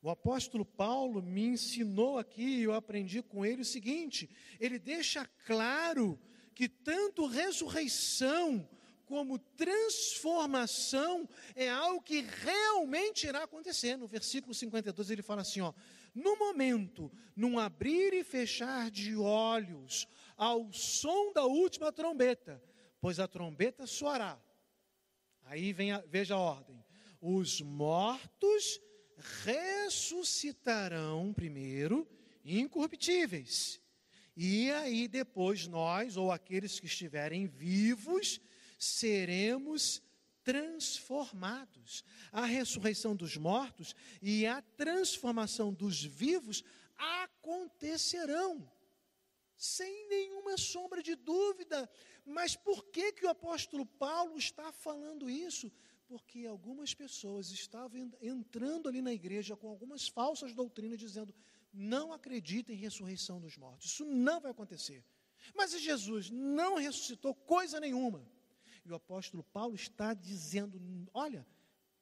o 0.00 0.08
apóstolo 0.08 0.64
Paulo 0.64 1.20
me 1.20 1.44
ensinou 1.44 2.16
aqui, 2.16 2.62
eu 2.62 2.72
aprendi 2.72 3.20
com 3.22 3.44
ele 3.44 3.62
o 3.62 3.66
seguinte: 3.66 4.30
ele 4.60 4.78
deixa 4.78 5.26
claro 5.44 6.18
que 6.54 6.68
tanto 6.68 7.26
ressurreição 7.26 8.68
como 9.04 9.38
transformação 9.38 11.28
é 11.54 11.68
algo 11.68 12.02
que 12.02 12.20
realmente 12.20 13.26
irá 13.26 13.42
acontecer. 13.42 13.96
No 13.96 14.06
versículo 14.06 14.54
52 14.54 15.10
ele 15.10 15.22
fala 15.22 15.42
assim, 15.42 15.60
ó: 15.60 15.72
"No 16.14 16.38
momento, 16.38 17.10
num 17.34 17.58
abrir 17.58 18.14
e 18.14 18.22
fechar 18.22 18.90
de 18.90 19.16
olhos, 19.16 20.06
ao 20.36 20.72
som 20.72 21.32
da 21.32 21.44
última 21.44 21.92
trombeta, 21.92 22.62
pois 23.00 23.18
a 23.20 23.28
trombeta 23.28 23.86
soará. 23.86 24.40
Aí 25.44 25.72
vem 25.72 25.92
a, 25.92 25.98
veja 26.06 26.34
a 26.34 26.38
ordem: 26.38 26.84
os 27.20 27.60
mortos 27.60 28.80
ressuscitarão 29.44 31.32
primeiro, 31.32 32.08
incorruptíveis. 32.44 33.80
E 34.36 34.70
aí 34.72 35.06
depois 35.06 35.66
nós, 35.66 36.16
ou 36.16 36.32
aqueles 36.32 36.80
que 36.80 36.86
estiverem 36.86 37.46
vivos, 37.46 38.40
seremos 38.78 40.02
transformados. 40.42 42.04
A 42.32 42.44
ressurreição 42.44 43.14
dos 43.14 43.36
mortos 43.36 43.94
e 44.20 44.46
a 44.46 44.60
transformação 44.60 45.72
dos 45.72 46.02
vivos 46.02 46.64
acontecerão 46.96 48.70
sem 49.56 50.08
nenhuma 50.08 50.56
sombra 50.56 51.02
de 51.02 51.14
dúvida. 51.14 51.88
Mas 52.24 52.56
por 52.56 52.84
que, 52.86 53.12
que 53.12 53.26
o 53.26 53.28
apóstolo 53.30 53.86
Paulo 53.86 54.36
está 54.38 54.72
falando 54.72 55.30
isso? 55.30 55.70
Porque 56.06 56.46
algumas 56.46 56.94
pessoas 56.94 57.50
estavam 57.50 58.12
entrando 58.20 58.88
ali 58.88 59.00
na 59.00 59.12
igreja 59.12 59.56
com 59.56 59.68
algumas 59.68 60.08
falsas 60.08 60.52
doutrinas, 60.52 60.98
dizendo: 60.98 61.34
não 61.72 62.12
acredita 62.12 62.72
em 62.72 62.76
ressurreição 62.76 63.40
dos 63.40 63.56
mortos, 63.56 63.92
isso 63.92 64.04
não 64.04 64.40
vai 64.40 64.50
acontecer. 64.50 65.04
Mas 65.54 65.78
Jesus 65.78 66.30
não 66.30 66.76
ressuscitou 66.76 67.34
coisa 67.34 67.80
nenhuma. 67.80 68.26
E 68.84 68.90
o 68.90 68.94
apóstolo 68.94 69.42
Paulo 69.42 69.74
está 69.74 70.12
dizendo: 70.14 70.80
olha, 71.12 71.46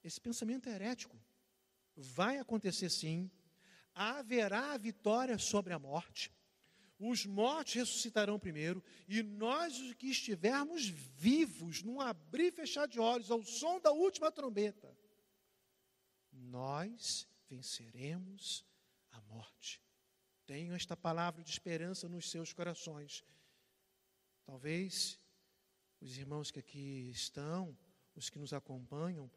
esse 0.03 0.21
pensamento 0.21 0.69
é 0.69 0.73
herético. 0.73 1.17
Vai 1.95 2.39
acontecer 2.39 2.89
sim, 2.91 3.31
haverá 3.95 4.77
vitória 4.79 5.39
sobre 5.39 5.73
a 5.73 5.79
morte 5.79 6.33
os 7.11 7.27
mortos 7.27 7.75
ressuscitarão 7.75 8.39
primeiro, 8.39 8.83
e 9.09 9.23
nós, 9.23 9.79
os 9.79 9.95
que 9.95 10.09
estivermos 10.09 10.87
vivos, 10.87 11.83
num 11.83 12.01
abrir 12.01 12.49
e 12.49 12.53
fechar 12.53 12.87
de 12.87 13.01
olhos, 13.01 13.31
ao 13.31 13.43
som 13.43 13.81
da 13.81 13.91
última 13.91 14.31
trombeta, 14.31 14.97
nós 16.33 17.27
venceremos 17.49 18.65
a 19.11 19.21
morte. 19.23 19.81
Tenham 20.47 20.75
esta 20.75 20.97
palavra 20.97 21.43
de 21.43 21.51
esperança 21.51 22.09
nos 22.09 22.31
seus 22.31 22.53
corações. 22.53 23.25
Talvez 24.45 25.19
os 26.01 26.17
irmãos 26.17 26.51
que 26.51 26.59
aqui 26.59 27.11
estão, 27.11 27.77
os 28.15 28.29
que 28.29 28.39
nos 28.39 28.53
acompanham, 28.53 29.31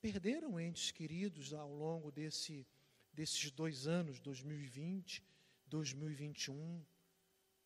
perderam 0.00 0.58
entes 0.60 0.90
queridos 0.90 1.52
ao 1.52 1.72
longo 1.72 2.10
desse, 2.10 2.66
desses 3.12 3.50
dois 3.50 3.86
anos, 3.86 4.20
2020, 4.20 5.22
2021, 5.66 6.84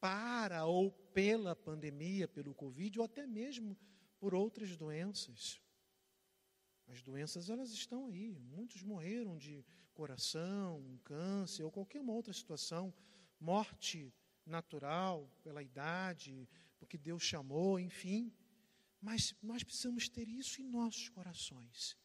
para 0.00 0.64
ou 0.64 0.90
pela 1.12 1.54
pandemia, 1.54 2.26
pelo 2.26 2.54
Covid, 2.54 2.98
ou 2.98 3.04
até 3.04 3.26
mesmo 3.26 3.76
por 4.18 4.34
outras 4.34 4.76
doenças. 4.76 5.60
As 6.88 7.02
doenças 7.02 7.50
elas 7.50 7.70
estão 7.70 8.06
aí. 8.06 8.38
Muitos 8.38 8.82
morreram 8.82 9.36
de 9.36 9.64
coração, 9.94 10.98
câncer 11.04 11.62
ou 11.62 11.70
qualquer 11.70 12.00
uma 12.00 12.12
outra 12.12 12.32
situação, 12.32 12.92
morte 13.38 14.12
natural 14.44 15.30
pela 15.42 15.62
idade, 15.62 16.48
porque 16.78 16.98
Deus 16.98 17.22
chamou, 17.22 17.78
enfim. 17.78 18.32
Mas 19.00 19.34
nós 19.42 19.62
precisamos 19.62 20.08
ter 20.08 20.28
isso 20.28 20.60
em 20.60 20.66
nossos 20.66 21.08
corações. 21.08 21.96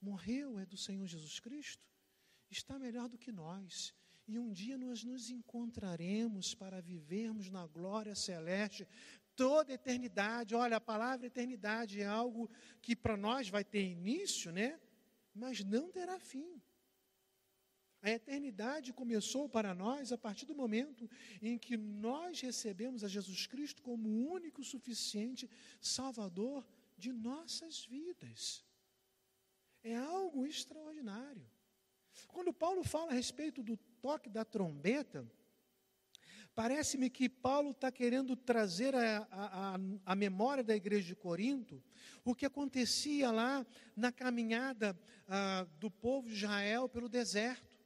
Morreu 0.00 0.58
é 0.58 0.64
do 0.64 0.76
Senhor 0.76 1.06
Jesus 1.06 1.40
Cristo, 1.40 1.84
está 2.50 2.78
melhor 2.78 3.08
do 3.08 3.18
que 3.18 3.32
nós. 3.32 3.94
E 4.28 4.38
um 4.38 4.52
dia 4.52 4.76
nós 4.76 5.02
nos 5.02 5.30
encontraremos 5.30 6.54
para 6.54 6.82
vivermos 6.82 7.48
na 7.48 7.66
glória 7.66 8.14
celeste 8.14 8.86
toda 9.34 9.72
a 9.72 9.74
eternidade. 9.74 10.54
Olha, 10.54 10.76
a 10.76 10.80
palavra 10.80 11.26
eternidade 11.26 12.02
é 12.02 12.06
algo 12.06 12.50
que 12.82 12.94
para 12.94 13.16
nós 13.16 13.48
vai 13.48 13.64
ter 13.64 13.82
início, 13.82 14.52
né? 14.52 14.78
Mas 15.34 15.64
não 15.64 15.90
terá 15.90 16.20
fim. 16.20 16.60
A 18.02 18.10
eternidade 18.10 18.92
começou 18.92 19.48
para 19.48 19.74
nós 19.74 20.12
a 20.12 20.18
partir 20.18 20.44
do 20.44 20.54
momento 20.54 21.08
em 21.40 21.56
que 21.56 21.76
nós 21.78 22.40
recebemos 22.40 23.02
a 23.02 23.08
Jesus 23.08 23.46
Cristo 23.46 23.80
como 23.80 24.10
o 24.10 24.30
único 24.30 24.62
suficiente 24.62 25.48
Salvador 25.80 26.66
de 26.98 27.12
nossas 27.12 27.86
vidas. 27.86 28.62
É 29.82 29.96
algo 29.96 30.46
extraordinário. 30.46 31.48
Quando 32.26 32.52
Paulo 32.52 32.84
fala 32.84 33.10
a 33.10 33.14
respeito 33.14 33.62
do 33.62 33.78
toque 34.00 34.28
da 34.28 34.44
trombeta, 34.44 35.26
parece-me 36.54 37.08
que 37.08 37.28
Paulo 37.28 37.70
está 37.70 37.90
querendo 37.90 38.34
trazer 38.34 38.94
a, 38.94 40.14
memória 40.16 40.64
da 40.64 40.74
igreja 40.74 41.06
de 41.06 41.14
Corinto 41.14 41.82
o 42.24 42.34
que 42.34 42.44
acontecia 42.44 43.30
lá 43.30 43.66
na 43.96 44.10
caminhada 44.10 44.98
a, 45.26 45.66
do 45.78 45.90
povo 45.90 46.28
de 46.28 46.34
Israel 46.34 46.88
pelo 46.88 47.08
deserto. 47.08 47.78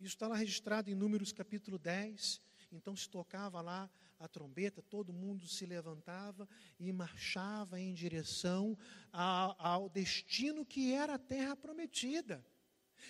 Isso 0.00 0.14
está 0.14 0.26
lá 0.26 0.36
registrado 0.36 0.90
em 0.90 0.94
Números 0.94 1.32
capítulo 1.32 1.78
10. 1.78 2.40
Então 2.72 2.96
se 2.96 3.08
tocava 3.08 3.60
lá 3.60 3.90
a 4.18 4.28
trombeta, 4.28 4.80
todo 4.82 5.12
mundo 5.12 5.46
se 5.46 5.66
levantava 5.66 6.48
e 6.78 6.92
marchava 6.92 7.78
em 7.78 7.92
direção 7.92 8.78
ao 9.12 9.88
destino 9.88 10.64
que 10.64 10.92
era 10.92 11.14
a 11.14 11.18
terra 11.18 11.56
prometida. 11.56 12.44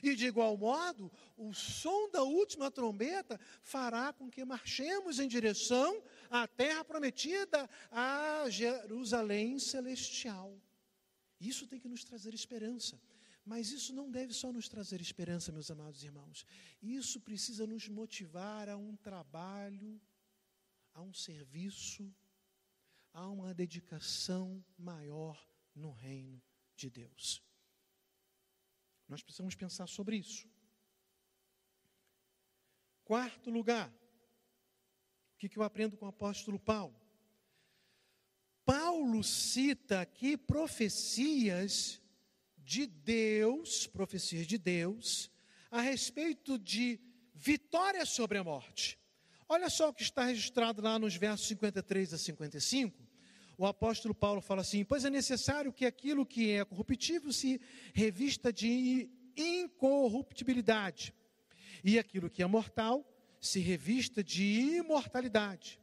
E 0.02 0.14
de 0.14 0.26
igual 0.26 0.56
modo, 0.56 1.10
o 1.36 1.52
som 1.52 2.08
da 2.10 2.22
última 2.22 2.70
trombeta 2.70 3.40
fará 3.62 4.12
com 4.12 4.30
que 4.30 4.44
marchemos 4.44 5.18
em 5.18 5.26
direção 5.26 6.02
à 6.30 6.46
terra 6.46 6.84
prometida, 6.84 7.68
a 7.90 8.48
Jerusalém 8.48 9.58
celestial. 9.58 10.56
Isso 11.40 11.66
tem 11.66 11.80
que 11.80 11.88
nos 11.88 12.04
trazer 12.04 12.32
esperança. 12.34 13.00
Mas 13.44 13.72
isso 13.72 13.92
não 13.92 14.08
deve 14.08 14.32
só 14.32 14.52
nos 14.52 14.68
trazer 14.68 15.00
esperança, 15.00 15.50
meus 15.50 15.70
amados 15.70 16.04
irmãos. 16.04 16.46
Isso 16.80 17.20
precisa 17.20 17.66
nos 17.66 17.88
motivar 17.88 18.68
a 18.68 18.76
um 18.76 18.94
trabalho, 18.94 20.00
a 20.94 21.02
um 21.02 21.12
serviço, 21.12 22.14
a 23.12 23.28
uma 23.28 23.52
dedicação 23.52 24.64
maior 24.78 25.44
no 25.74 25.90
reino 25.90 26.40
de 26.76 26.88
Deus. 26.88 27.42
Nós 29.08 29.22
precisamos 29.22 29.54
pensar 29.54 29.86
sobre 29.86 30.16
isso. 30.16 30.48
Quarto 33.04 33.50
lugar, 33.50 33.92
o 35.34 35.38
que, 35.38 35.58
eu 35.58 35.62
aprendo 35.62 35.96
com 35.96 36.06
o 36.06 36.08
apóstolo 36.08 36.58
Paulo? 36.58 36.94
Paulo 38.64 39.22
cita 39.24 40.00
aqui 40.00 40.36
profecias 40.36 42.00
de 42.56 42.86
Deus, 42.86 43.86
profecias 43.86 44.46
de 44.46 44.56
Deus, 44.56 45.30
a 45.70 45.80
respeito 45.80 46.58
de 46.58 47.00
vitória 47.34 48.06
sobre 48.06 48.38
a 48.38 48.44
morte. 48.44 48.98
Olha 49.48 49.68
só 49.68 49.88
o 49.88 49.94
que 49.94 50.02
está 50.02 50.24
registrado 50.24 50.80
lá 50.80 50.98
nos 50.98 51.16
versos 51.16 51.48
53 51.48 52.14
a 52.14 52.18
55. 52.18 53.11
O 53.62 53.66
apóstolo 53.66 54.12
Paulo 54.12 54.40
fala 54.40 54.62
assim: 54.62 54.84
Pois 54.84 55.04
é 55.04 55.08
necessário 55.08 55.72
que 55.72 55.86
aquilo 55.86 56.26
que 56.26 56.50
é 56.50 56.64
corruptível 56.64 57.32
se 57.32 57.60
revista 57.94 58.52
de 58.52 59.08
incorruptibilidade, 59.36 61.14
e 61.84 61.96
aquilo 61.96 62.28
que 62.28 62.42
é 62.42 62.46
mortal 62.46 63.08
se 63.40 63.60
revista 63.60 64.20
de 64.20 64.42
imortalidade. 64.42 65.80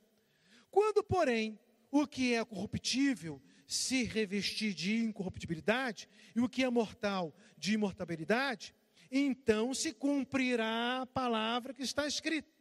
Quando, 0.70 1.02
porém, 1.02 1.58
o 1.90 2.06
que 2.06 2.34
é 2.34 2.44
corruptível 2.44 3.42
se 3.66 4.04
revestir 4.04 4.74
de 4.74 4.98
incorruptibilidade 4.98 6.10
e 6.36 6.42
o 6.42 6.50
que 6.50 6.66
é 6.66 6.70
mortal 6.70 7.34
de 7.58 7.76
imortabilidade, 7.76 8.76
então 9.10 9.74
se 9.74 9.94
cumprirá 9.94 11.04
a 11.04 11.06
palavra 11.06 11.74
que 11.74 11.84
está 11.84 12.06
escrita. 12.06 12.52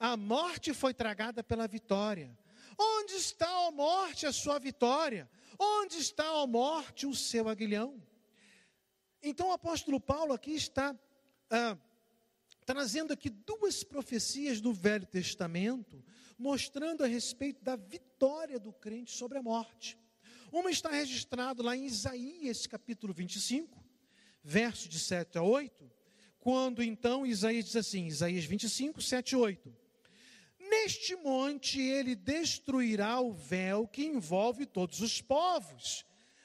A 0.00 0.16
morte 0.16 0.74
foi 0.74 0.92
tragada 0.92 1.44
pela 1.44 1.68
vitória. 1.68 2.36
Onde 2.78 3.14
está 3.14 3.66
a 3.66 3.70
morte 3.70 4.26
a 4.26 4.32
sua 4.32 4.58
vitória? 4.58 5.28
Onde 5.58 5.98
está 5.98 6.28
a 6.42 6.46
morte 6.46 7.06
o 7.06 7.14
seu 7.14 7.48
aguilhão? 7.48 8.02
Então 9.22 9.48
o 9.48 9.52
apóstolo 9.52 10.00
Paulo 10.00 10.32
aqui 10.32 10.52
está 10.52 10.94
ah, 11.50 11.76
trazendo 12.64 13.12
aqui 13.12 13.30
duas 13.30 13.82
profecias 13.82 14.60
do 14.60 14.72
Velho 14.72 15.06
Testamento, 15.06 16.04
mostrando 16.38 17.02
a 17.02 17.06
respeito 17.06 17.62
da 17.62 17.76
vitória 17.76 18.58
do 18.58 18.72
crente 18.72 19.12
sobre 19.12 19.38
a 19.38 19.42
morte. 19.42 19.98
Uma 20.52 20.70
está 20.70 20.90
registrado 20.90 21.62
lá 21.62 21.76
em 21.76 21.86
Isaías 21.86 22.66
capítulo 22.66 23.12
25, 23.12 23.82
verso 24.42 24.88
de 24.88 24.98
7 24.98 25.38
a 25.38 25.42
8, 25.42 25.90
quando 26.38 26.82
então 26.82 27.26
Isaías 27.26 27.64
diz 27.64 27.76
assim, 27.76 28.06
Isaías 28.06 28.44
25, 28.44 29.00
7 29.00 29.30
e 29.30 29.36
8. 29.36 29.85
Neste 30.68 31.16
monte 31.16 31.80
ele 31.80 32.14
destruirá 32.14 33.20
o 33.20 33.32
véu 33.32 33.86
que 33.86 34.04
envolve 34.04 34.66
todos 34.66 35.00
os 35.00 35.20
povos, 35.20 36.04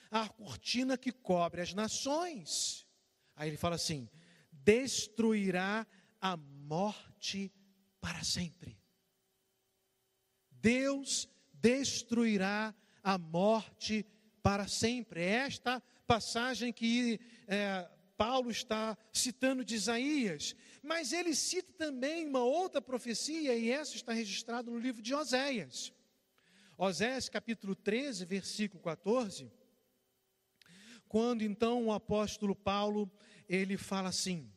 a 0.09 0.27
cortina 0.29 0.97
que 0.97 1.11
cobre 1.11 1.61
as 1.61 1.73
nações. 1.73 2.87
Aí 3.35 3.49
ele 3.49 3.57
fala 3.57 3.75
assim: 3.75 4.09
destruirá 4.51 5.87
a 6.19 6.37
morte 6.37 7.51
para 7.99 8.23
sempre. 8.23 8.77
Deus 10.49 11.27
destruirá 11.53 12.73
a 13.03 13.17
morte 13.17 14.05
para 14.43 14.67
sempre. 14.67 15.21
É 15.21 15.45
esta 15.47 15.81
passagem 16.05 16.71
que 16.71 17.19
é, 17.47 17.89
Paulo 18.17 18.51
está 18.51 18.97
citando 19.11 19.65
de 19.65 19.75
Isaías, 19.75 20.55
mas 20.81 21.13
ele 21.13 21.35
cita 21.35 21.71
também 21.73 22.27
uma 22.27 22.43
outra 22.43 22.81
profecia, 22.81 23.55
e 23.55 23.69
essa 23.69 23.95
está 23.95 24.13
registrada 24.13 24.71
no 24.71 24.79
livro 24.79 25.01
de 25.01 25.13
Oséias. 25.13 25.93
Oséias 26.77 27.29
capítulo 27.29 27.75
13, 27.75 28.25
versículo 28.25 28.81
14, 28.81 29.51
quando 31.07 31.43
então 31.43 31.87
o 31.87 31.91
apóstolo 31.91 32.55
Paulo, 32.55 33.11
ele 33.47 33.77
fala 33.77 34.09
assim, 34.09 34.51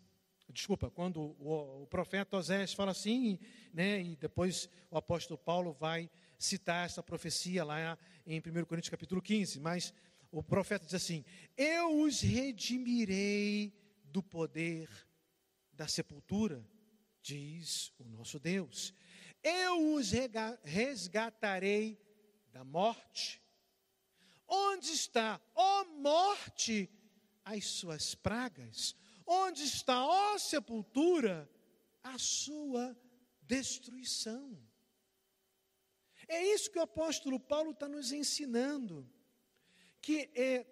desculpa, 0.48 0.90
quando 0.90 1.34
o, 1.38 1.82
o 1.82 1.86
profeta 1.88 2.36
Oséias 2.36 2.72
fala 2.72 2.92
assim, 2.92 3.38
né, 3.72 4.00
e 4.00 4.16
depois 4.16 4.70
o 4.90 4.96
apóstolo 4.96 5.36
Paulo 5.36 5.72
vai 5.72 6.08
citar 6.38 6.86
essa 6.86 7.02
profecia 7.02 7.64
lá 7.64 7.98
em 8.26 8.38
1 8.38 8.64
Coríntios 8.64 8.90
capítulo 8.90 9.20
15, 9.20 9.60
mas 9.60 9.92
o 10.30 10.42
profeta 10.42 10.84
diz 10.84 10.94
assim: 10.94 11.24
Eu 11.56 12.00
os 12.00 12.20
redimirei 12.20 13.72
do 14.04 14.22
poder 14.22 14.88
da 15.76 15.88
sepultura, 15.88 16.66
diz 17.22 17.92
o 17.98 18.04
nosso 18.04 18.38
Deus. 18.38 18.94
Eu 19.42 19.94
os 19.94 20.10
resgatarei 20.62 22.00
da 22.52 22.64
morte. 22.64 23.42
Onde 24.46 24.92
está, 24.92 25.40
ó 25.54 25.84
morte, 25.84 26.88
as 27.44 27.64
suas 27.64 28.14
pragas? 28.14 28.94
Onde 29.26 29.64
está, 29.64 30.04
ó 30.06 30.38
sepultura, 30.38 31.50
a 32.02 32.18
sua 32.18 32.96
destruição? 33.42 34.58
É 36.28 36.42
isso 36.54 36.70
que 36.70 36.78
o 36.78 36.82
apóstolo 36.82 37.38
Paulo 37.38 37.72
está 37.72 37.88
nos 37.88 38.12
ensinando. 38.12 39.10
Que 40.00 40.30
é, 40.34 40.66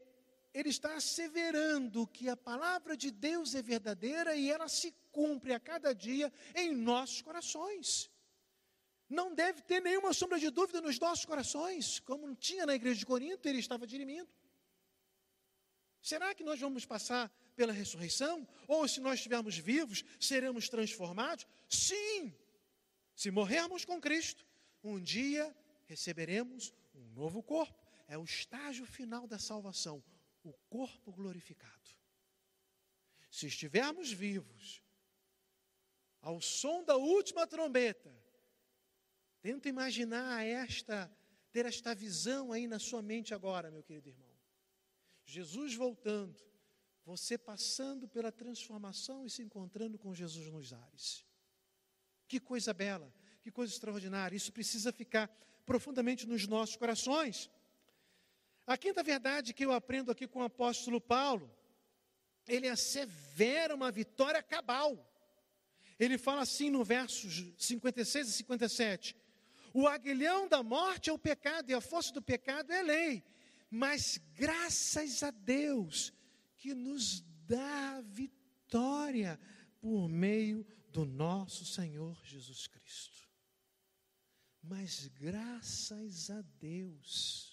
ele 0.54 0.68
está 0.68 0.94
asseverando 0.94 2.06
que 2.06 2.28
a 2.28 2.36
palavra 2.36 2.96
de 2.96 3.10
Deus 3.10 3.54
é 3.54 3.62
verdadeira 3.62 4.34
e 4.36 4.50
ela 4.50 4.68
se 4.68 4.94
cumpre 5.10 5.52
a 5.52 5.60
cada 5.60 5.94
dia 5.94 6.32
em 6.54 6.74
nossos 6.74 7.22
corações. 7.22 8.10
Não 9.08 9.34
deve 9.34 9.62
ter 9.62 9.80
nenhuma 9.80 10.12
sombra 10.12 10.38
de 10.38 10.50
dúvida 10.50 10.80
nos 10.80 10.98
nossos 10.98 11.24
corações, 11.24 12.00
como 12.00 12.34
tinha 12.34 12.64
na 12.66 12.74
igreja 12.74 12.98
de 13.00 13.06
Corinto, 13.06 13.46
ele 13.48 13.58
estava 13.58 13.86
dirimindo. 13.86 14.28
Será 16.02 16.34
que 16.34 16.42
nós 16.42 16.58
vamos 16.58 16.84
passar 16.84 17.30
pela 17.54 17.72
ressurreição? 17.72 18.46
Ou 18.66 18.88
se 18.88 19.00
nós 19.00 19.14
estivermos 19.14 19.56
vivos, 19.56 20.04
seremos 20.18 20.68
transformados? 20.68 21.46
Sim! 21.68 22.34
Se 23.14 23.30
morrermos 23.30 23.84
com 23.84 24.00
Cristo, 24.00 24.44
um 24.82 25.00
dia 25.00 25.54
receberemos 25.86 26.72
um 26.94 27.04
novo 27.12 27.42
corpo. 27.42 27.86
É 28.08 28.18
o 28.18 28.24
estágio 28.24 28.84
final 28.84 29.26
da 29.26 29.38
salvação, 29.38 30.02
o 30.42 30.52
corpo 30.68 31.12
glorificado. 31.12 31.90
Se 33.30 33.46
estivermos 33.46 34.12
vivos, 34.12 34.82
ao 36.20 36.40
som 36.40 36.84
da 36.84 36.96
última 36.96 37.46
trombeta, 37.46 38.14
tenta 39.40 39.68
imaginar 39.68 40.44
esta, 40.44 41.10
ter 41.50 41.66
esta 41.66 41.94
visão 41.94 42.52
aí 42.52 42.66
na 42.66 42.78
sua 42.78 43.02
mente 43.02 43.34
agora, 43.34 43.70
meu 43.70 43.82
querido 43.82 44.08
irmão. 44.08 44.30
Jesus 45.24 45.74
voltando, 45.74 46.42
você 47.04 47.36
passando 47.36 48.06
pela 48.06 48.30
transformação 48.30 49.26
e 49.26 49.30
se 49.30 49.42
encontrando 49.42 49.98
com 49.98 50.14
Jesus 50.14 50.48
nos 50.48 50.72
ares. 50.72 51.24
Que 52.28 52.38
coisa 52.38 52.72
bela, 52.72 53.12
que 53.42 53.50
coisa 53.50 53.72
extraordinária. 53.72 54.36
Isso 54.36 54.52
precisa 54.52 54.92
ficar 54.92 55.28
profundamente 55.66 56.26
nos 56.26 56.46
nossos 56.46 56.76
corações. 56.76 57.50
A 58.66 58.76
quinta 58.76 59.02
verdade 59.02 59.52
que 59.52 59.64
eu 59.64 59.72
aprendo 59.72 60.10
aqui 60.10 60.26
com 60.26 60.40
o 60.40 60.44
apóstolo 60.44 61.00
Paulo, 61.00 61.50
ele 62.46 62.68
assevera 62.68 63.74
uma 63.74 63.90
vitória 63.90 64.42
cabal. 64.42 65.08
Ele 65.98 66.16
fala 66.16 66.42
assim 66.42 66.70
no 66.70 66.84
versos 66.84 67.44
56 67.58 68.28
e 68.28 68.32
57: 68.32 69.16
O 69.74 69.86
aguilhão 69.86 70.48
da 70.48 70.62
morte 70.62 71.10
é 71.10 71.12
o 71.12 71.18
pecado, 71.18 71.70
e 71.70 71.74
a 71.74 71.80
força 71.80 72.12
do 72.12 72.22
pecado 72.22 72.72
é 72.72 72.80
a 72.80 72.82
lei. 72.82 73.24
Mas 73.70 74.18
graças 74.34 75.22
a 75.22 75.30
Deus 75.30 76.12
que 76.56 76.74
nos 76.74 77.20
dá 77.46 78.00
vitória 78.02 79.40
por 79.80 80.08
meio 80.08 80.64
do 80.90 81.04
nosso 81.04 81.64
Senhor 81.64 82.20
Jesus 82.24 82.66
Cristo. 82.66 83.28
Mas 84.62 85.08
graças 85.08 86.30
a 86.30 86.40
Deus 86.60 87.51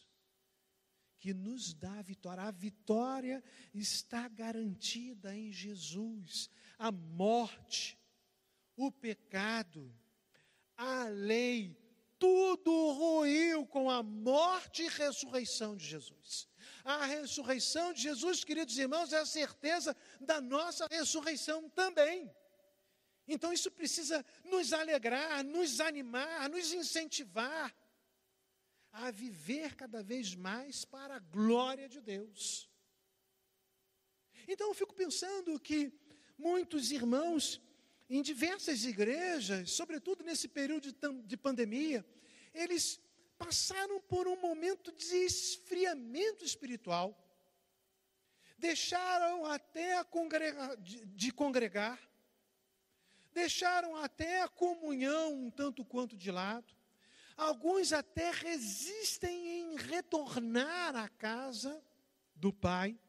que 1.19 1.33
nos 1.33 1.73
dá 1.73 1.99
a 1.99 2.01
vitória. 2.01 2.43
A 2.43 2.51
vitória 2.51 3.43
está 3.73 4.27
garantida 4.27 5.35
em 5.35 5.51
Jesus. 5.51 6.49
A 6.77 6.91
morte, 6.91 7.99
o 8.75 8.91
pecado, 8.91 9.93
a 10.77 11.03
lei, 11.09 11.77
tudo 12.17 12.91
ruiu 12.93 13.65
com 13.67 13.89
a 13.89 14.01
morte 14.01 14.83
e 14.83 14.87
ressurreição 14.87 15.75
de 15.75 15.85
Jesus. 15.85 16.47
A 16.83 17.05
ressurreição 17.05 17.93
de 17.93 18.01
Jesus, 18.01 18.43
queridos 18.43 18.77
irmãos, 18.77 19.11
é 19.11 19.19
a 19.19 19.25
certeza 19.25 19.95
da 20.21 20.39
nossa 20.39 20.87
ressurreição 20.89 21.69
também. 21.69 22.33
Então 23.27 23.53
isso 23.53 23.69
precisa 23.69 24.25
nos 24.45 24.73
alegrar, 24.73 25.43
nos 25.43 25.79
animar, 25.79 26.49
nos 26.49 26.73
incentivar 26.73 27.73
a 28.91 29.11
viver 29.11 29.75
cada 29.75 30.01
vez 30.01 30.35
mais 30.35 30.85
para 30.85 31.15
a 31.15 31.19
glória 31.19 31.87
de 31.87 32.01
Deus. 32.01 32.69
Então 34.47 34.67
eu 34.67 34.73
fico 34.73 34.93
pensando 34.93 35.59
que 35.59 35.93
muitos 36.37 36.91
irmãos 36.91 37.61
em 38.09 38.21
diversas 38.21 38.85
igrejas, 38.85 39.71
sobretudo 39.71 40.23
nesse 40.23 40.47
período 40.47 40.91
de, 40.91 41.21
de 41.23 41.37
pandemia, 41.37 42.03
eles 42.53 42.99
passaram 43.37 44.01
por 44.01 44.27
um 44.27 44.35
momento 44.41 44.91
de 44.91 45.15
esfriamento 45.15 46.43
espiritual, 46.43 47.15
deixaram 48.57 49.45
até 49.45 50.03
de, 50.79 51.05
de 51.05 51.31
congregar, 51.31 51.99
deixaram 53.31 53.95
até 53.95 54.41
a 54.41 54.49
comunhão 54.49 55.33
um 55.33 55.51
tanto 55.51 55.85
quanto 55.85 56.17
de 56.17 56.31
lado, 56.31 56.78
alguns 57.39 57.93
até 57.93 58.31
resistem 58.31 59.61
em 59.61 59.75
retornar 59.77 60.95
à 60.95 61.07
casa 61.07 61.81
do 62.35 62.51
Pai, 62.51 62.99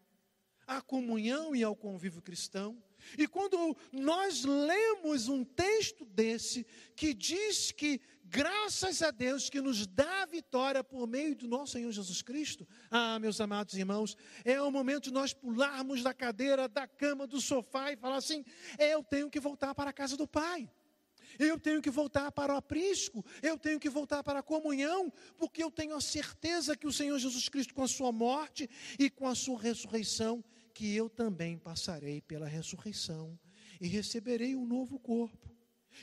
à 0.67 0.81
comunhão 0.81 1.55
e 1.55 1.65
ao 1.65 1.75
convívio 1.75 2.23
cristão, 2.23 2.81
e 3.19 3.27
quando 3.27 3.77
nós 3.93 4.45
lemos 4.45 5.29
um 5.29 5.45
texto 5.45 6.05
desse 6.05 6.67
que 6.95 7.15
diz 7.15 7.73
que 7.73 8.01
graças 8.25 9.03
a 9.03 9.11
Deus 9.11 9.51
que 9.51 9.61
nos 9.61 9.87
dá 9.87 10.23
a 10.23 10.27
vitória 10.27 10.85
por 10.85 11.07
meio 11.07 11.35
do 11.35 11.49
nosso 11.49 11.73
Senhor 11.73 11.91
Jesus 11.91 12.23
Cristo, 12.23 12.67
ah, 12.91 13.19
meus 13.19 13.41
amados 13.41 13.75
irmãos, 13.75 14.17
é 14.45 14.61
o 14.63 14.71
momento 14.71 15.05
de 15.05 15.13
nós 15.13 15.33
pularmos 15.33 16.03
da 16.03 16.15
cadeira, 16.15 16.69
da 16.69 16.87
cama, 16.87 17.27
do 17.27 17.41
sofá 17.41 17.93
e 17.93 17.97
falar 17.97 18.17
assim: 18.17 18.45
eu 18.79 19.03
tenho 19.03 19.31
que 19.31 19.41
voltar 19.41 19.75
para 19.75 19.91
a 19.91 19.95
casa 19.95 20.17
do 20.17 20.29
Pai. 20.29 20.71
Eu 21.39 21.59
tenho 21.59 21.81
que 21.81 21.91
voltar 21.91 22.31
para 22.33 22.55
o 22.55 22.57
aprisco, 22.57 23.25
eu 23.43 23.59
tenho 23.59 23.79
que 23.79 23.89
voltar 23.89 24.23
para 24.23 24.41
a 24.41 24.43
comunhão, 24.43 25.13
porque 25.39 25.63
eu 25.63 25.71
tenho 25.71 25.95
a 25.95 26.01
certeza 26.01 26.77
que 26.77 26.87
o 26.87 26.93
Senhor 26.93 27.19
Jesus 27.19 27.49
Cristo, 27.49 27.75
com 27.75 27.83
a 27.83 27.89
sua 27.89 28.13
morte 28.13 28.69
e 28.99 29.09
com 29.09 29.27
a 29.27 29.35
sua 29.35 29.61
ressurreição, 29.61 30.45
que 30.75 30.95
eu 30.95 31.09
também 31.09 31.59
passarei 31.59 32.21
pela 32.21 32.49
ressurreição 32.49 33.39
e 33.81 33.87
receberei 33.89 34.55
um 34.55 34.67
novo 34.67 34.99
corpo. 34.99 35.55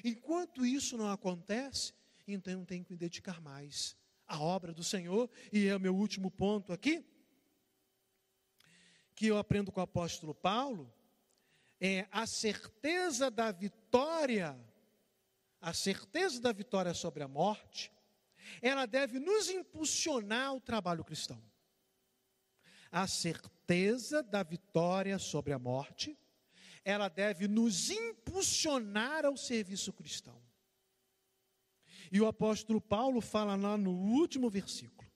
Enquanto 0.04 0.66
isso 0.66 0.98
não 0.98 1.10
acontece, 1.10 1.94
então 2.28 2.60
eu 2.60 2.66
tenho 2.66 2.84
que 2.84 2.92
me 2.92 2.98
dedicar 2.98 3.42
mais 3.42 3.96
à 4.28 4.40
obra 4.40 4.74
do 4.74 4.84
Senhor, 4.84 5.30
e 5.52 5.68
é 5.68 5.76
o 5.76 5.80
meu 5.80 5.96
último 5.96 6.30
ponto 6.30 6.74
aqui, 6.74 7.04
que 9.16 9.28
eu 9.28 9.38
aprendo 9.38 9.72
com 9.72 9.80
o 9.80 9.84
apóstolo 9.84 10.36
Paulo, 10.36 10.94
é 11.80 12.08
a 12.12 12.26
certeza 12.26 13.32
da 13.32 13.52
vitória, 13.52 14.60
a 15.62 15.74
certeza 15.74 16.40
da 16.40 16.52
vitória 16.52 16.94
sobre 16.94 17.24
a 17.24 17.28
morte, 17.28 17.92
ela 18.62 18.86
deve 18.86 19.20
nos 19.20 19.50
impulsionar 19.50 20.48
ao 20.48 20.62
trabalho 20.62 21.04
cristão. 21.04 21.42
A 22.92 23.08
certeza 23.08 24.24
da 24.24 24.44
vitória 24.44 25.20
sobre 25.20 25.54
a 25.54 25.60
morte, 25.60 26.18
ela 26.86 27.10
deve 27.10 27.48
nos 27.48 27.90
impulsionar 27.90 29.26
ao 29.26 29.36
serviço 29.36 29.92
cristão. 29.92 30.42
E 32.12 32.22
o 32.22 32.28
apóstolo 32.28 32.80
Paulo 32.80 33.20
fala 33.20 33.56
lá 33.56 33.78
no 33.78 33.92
último 33.92 34.50
versículo: 34.50 35.10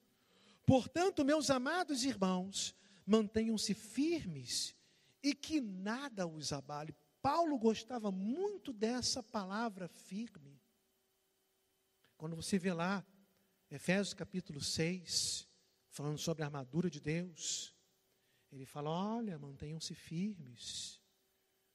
Portanto, 0.66 1.24
meus 1.24 1.48
amados 1.48 2.04
irmãos, 2.04 2.74
mantenham-se 3.06 3.72
firmes 3.72 4.74
e 5.22 5.34
que 5.34 5.60
nada 5.60 6.26
os 6.26 6.52
abale. 6.52 6.94
Paulo 7.22 7.56
gostava 7.56 8.10
muito 8.10 8.72
dessa 8.72 9.22
palavra 9.22 9.86
firme. 9.86 10.60
Quando 12.16 12.34
você 12.34 12.58
vê 12.58 12.72
lá, 12.72 13.06
Efésios 13.70 14.12
capítulo 14.12 14.60
6, 14.60 15.48
falando 15.88 16.18
sobre 16.18 16.42
a 16.42 16.46
armadura 16.46 16.90
de 16.90 17.00
Deus, 17.00 17.72
ele 18.50 18.66
fala: 18.66 18.90
olha, 18.90 19.38
mantenham-se 19.38 19.94
firmes. 19.94 21.00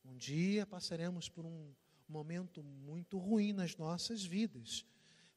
Um 0.04 0.18
dia 0.18 0.68
passaremos 0.68 1.30
por 1.30 1.46
um 1.46 1.74
momento 2.08 2.62
muito 2.62 3.18
ruim 3.18 3.54
nas 3.54 3.76
nossas 3.78 4.24
vidas, 4.24 4.86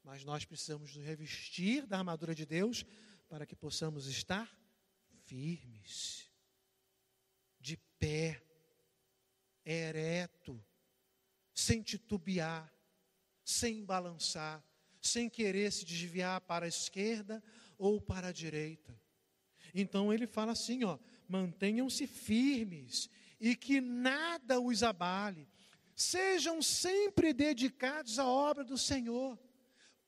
mas 0.02 0.24
nós 0.24 0.44
precisamos 0.44 0.94
nos 0.94 1.04
revestir 1.04 1.86
da 1.86 1.98
armadura 1.98 2.34
de 2.34 2.44
Deus 2.44 2.84
para 3.28 3.46
que 3.46 3.54
possamos 3.54 4.06
estar 4.06 4.52
firmes, 5.24 6.28
de 7.60 7.76
pé, 7.98 8.42
ereto, 9.72 10.62
sem 11.54 11.82
titubear, 11.82 12.72
sem 13.44 13.84
balançar, 13.84 14.64
sem 15.00 15.28
querer 15.28 15.72
se 15.72 15.84
desviar 15.84 16.40
para 16.40 16.64
a 16.64 16.68
esquerda 16.68 17.42
ou 17.78 18.00
para 18.00 18.28
a 18.28 18.32
direita. 18.32 18.98
Então 19.74 20.12
ele 20.12 20.26
fala 20.26 20.52
assim, 20.52 20.84
ó, 20.84 20.98
mantenham-se 21.28 22.06
firmes 22.06 23.08
e 23.40 23.54
que 23.54 23.80
nada 23.80 24.60
os 24.60 24.82
abale. 24.82 25.48
Sejam 25.94 26.60
sempre 26.62 27.32
dedicados 27.32 28.18
à 28.18 28.26
obra 28.26 28.64
do 28.64 28.76
Senhor. 28.76 29.38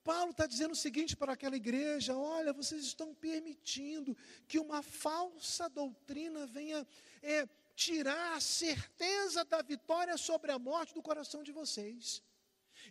Paulo 0.02 0.32
está 0.32 0.46
dizendo 0.46 0.72
o 0.72 0.76
seguinte 0.76 1.16
para 1.16 1.34
aquela 1.34 1.54
igreja: 1.54 2.16
olha, 2.16 2.52
vocês 2.52 2.82
estão 2.82 3.14
permitindo 3.14 4.16
que 4.48 4.58
uma 4.58 4.82
falsa 4.82 5.68
doutrina 5.68 6.46
venha 6.46 6.86
é, 7.22 7.46
tirar 7.74 8.36
a 8.36 8.40
certeza 8.40 9.44
da 9.44 9.62
vitória 9.62 10.16
sobre 10.16 10.52
a 10.52 10.58
morte 10.58 10.94
do 10.94 11.02
coração 11.02 11.42
de 11.42 11.52
vocês. 11.52 12.22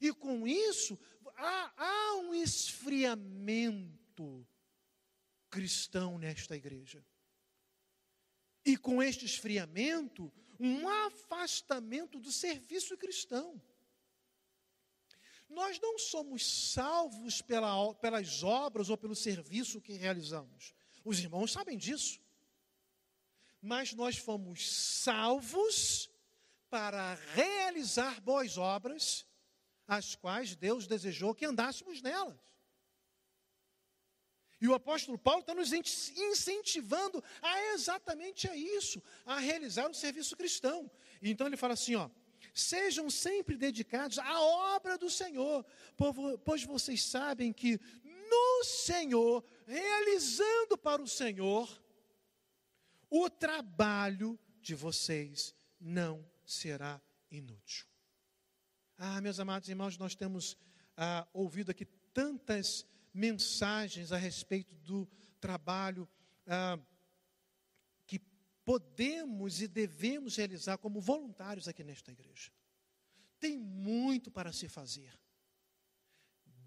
E 0.01 0.13
com 0.13 0.47
isso, 0.47 0.97
há, 1.35 1.73
há 1.75 2.15
um 2.17 2.33
esfriamento 2.33 4.47
cristão 5.49 6.17
nesta 6.17 6.55
igreja. 6.55 7.05
E 8.65 8.77
com 8.77 9.01
este 9.01 9.25
esfriamento, 9.25 10.31
um 10.59 10.87
afastamento 10.87 12.19
do 12.19 12.31
serviço 12.31 12.97
cristão. 12.97 13.61
Nós 15.49 15.79
não 15.79 15.97
somos 15.97 16.71
salvos 16.71 17.41
pela, 17.41 17.93
pelas 17.95 18.41
obras 18.41 18.89
ou 18.89 18.97
pelo 18.97 19.15
serviço 19.15 19.81
que 19.81 19.93
realizamos. 19.93 20.73
Os 21.03 21.19
irmãos 21.19 21.51
sabem 21.51 21.77
disso. 21.77 22.21
Mas 23.61 23.93
nós 23.93 24.17
fomos 24.17 24.69
salvos 24.71 26.09
para 26.69 27.15
realizar 27.33 28.19
boas 28.21 28.57
obras, 28.57 29.27
as 29.87 30.15
quais 30.15 30.55
Deus 30.55 30.87
desejou 30.87 31.35
que 31.35 31.45
andássemos 31.45 32.01
nelas. 32.01 32.39
E 34.59 34.67
o 34.67 34.73
apóstolo 34.73 35.17
Paulo 35.17 35.41
está 35.41 35.53
nos 35.55 35.73
incentivando 35.73 37.23
a 37.41 37.73
exatamente 37.73 38.47
a 38.47 38.55
isso, 38.55 39.01
a 39.25 39.39
realizar 39.39 39.89
o 39.89 39.93
serviço 39.93 40.37
cristão. 40.37 40.89
Então 41.21 41.47
ele 41.47 41.57
fala 41.57 41.73
assim, 41.73 41.95
ó, 41.95 42.09
sejam 42.53 43.09
sempre 43.09 43.57
dedicados 43.57 44.19
à 44.19 44.39
obra 44.39 44.97
do 44.97 45.09
Senhor, 45.09 45.65
pois 46.45 46.63
vocês 46.63 47.03
sabem 47.03 47.51
que 47.51 47.79
no 48.03 48.63
Senhor, 48.63 49.43
realizando 49.65 50.77
para 50.77 51.01
o 51.01 51.07
Senhor, 51.07 51.67
o 53.11 53.29
trabalho 53.29 54.39
de 54.61 54.73
vocês 54.73 55.53
não 55.77 56.25
será 56.45 57.01
inútil. 57.29 57.85
Ah, 58.97 59.19
meus 59.19 59.39
amados 59.39 59.67
irmãos, 59.67 59.97
nós 59.97 60.15
temos 60.15 60.57
ah, 60.95 61.27
ouvido 61.33 61.71
aqui 61.71 61.85
tantas 62.13 62.85
mensagens 63.13 64.13
a 64.13 64.17
respeito 64.17 64.73
do 64.75 65.05
trabalho 65.41 66.07
ah, 66.47 66.79
que 68.07 68.19
podemos 68.63 69.61
e 69.61 69.67
devemos 69.67 70.37
realizar 70.37 70.77
como 70.77 71.01
voluntários 71.01 71.67
aqui 71.67 71.83
nesta 71.83 72.11
igreja. 72.11 72.51
Tem 73.39 73.57
muito 73.57 74.31
para 74.31 74.53
se 74.53 74.69
fazer. 74.69 75.19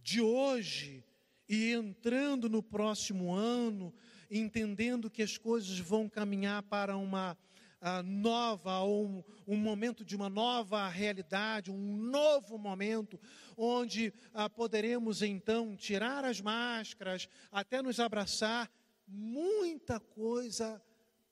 De 0.02 0.20
hoje 0.20 1.02
e 1.48 1.72
entrando 1.72 2.48
no 2.48 2.62
próximo 2.62 3.32
ano, 3.32 3.94
entendendo 4.38 5.10
que 5.10 5.22
as 5.22 5.38
coisas 5.38 5.78
vão 5.78 6.08
caminhar 6.08 6.62
para 6.64 6.96
uma 6.96 7.38
uh, 7.80 8.02
nova, 8.02 8.80
ou 8.80 9.06
um, 9.06 9.24
um, 9.46 9.56
momento 9.56 10.04
de 10.04 10.16
uma 10.16 10.28
nova 10.28 10.88
realidade, 10.88 11.70
um 11.70 11.96
novo 11.96 12.58
momento, 12.58 13.20
onde 13.56 14.12
uh, 14.34 14.50
poderemos 14.50 15.22
então 15.22 15.76
tirar 15.76 16.24
as 16.24 16.40
máscaras, 16.40 17.28
até 17.52 17.80
nos 17.80 18.00
abraçar, 18.00 18.70
muita 19.06 20.00
coisa 20.00 20.82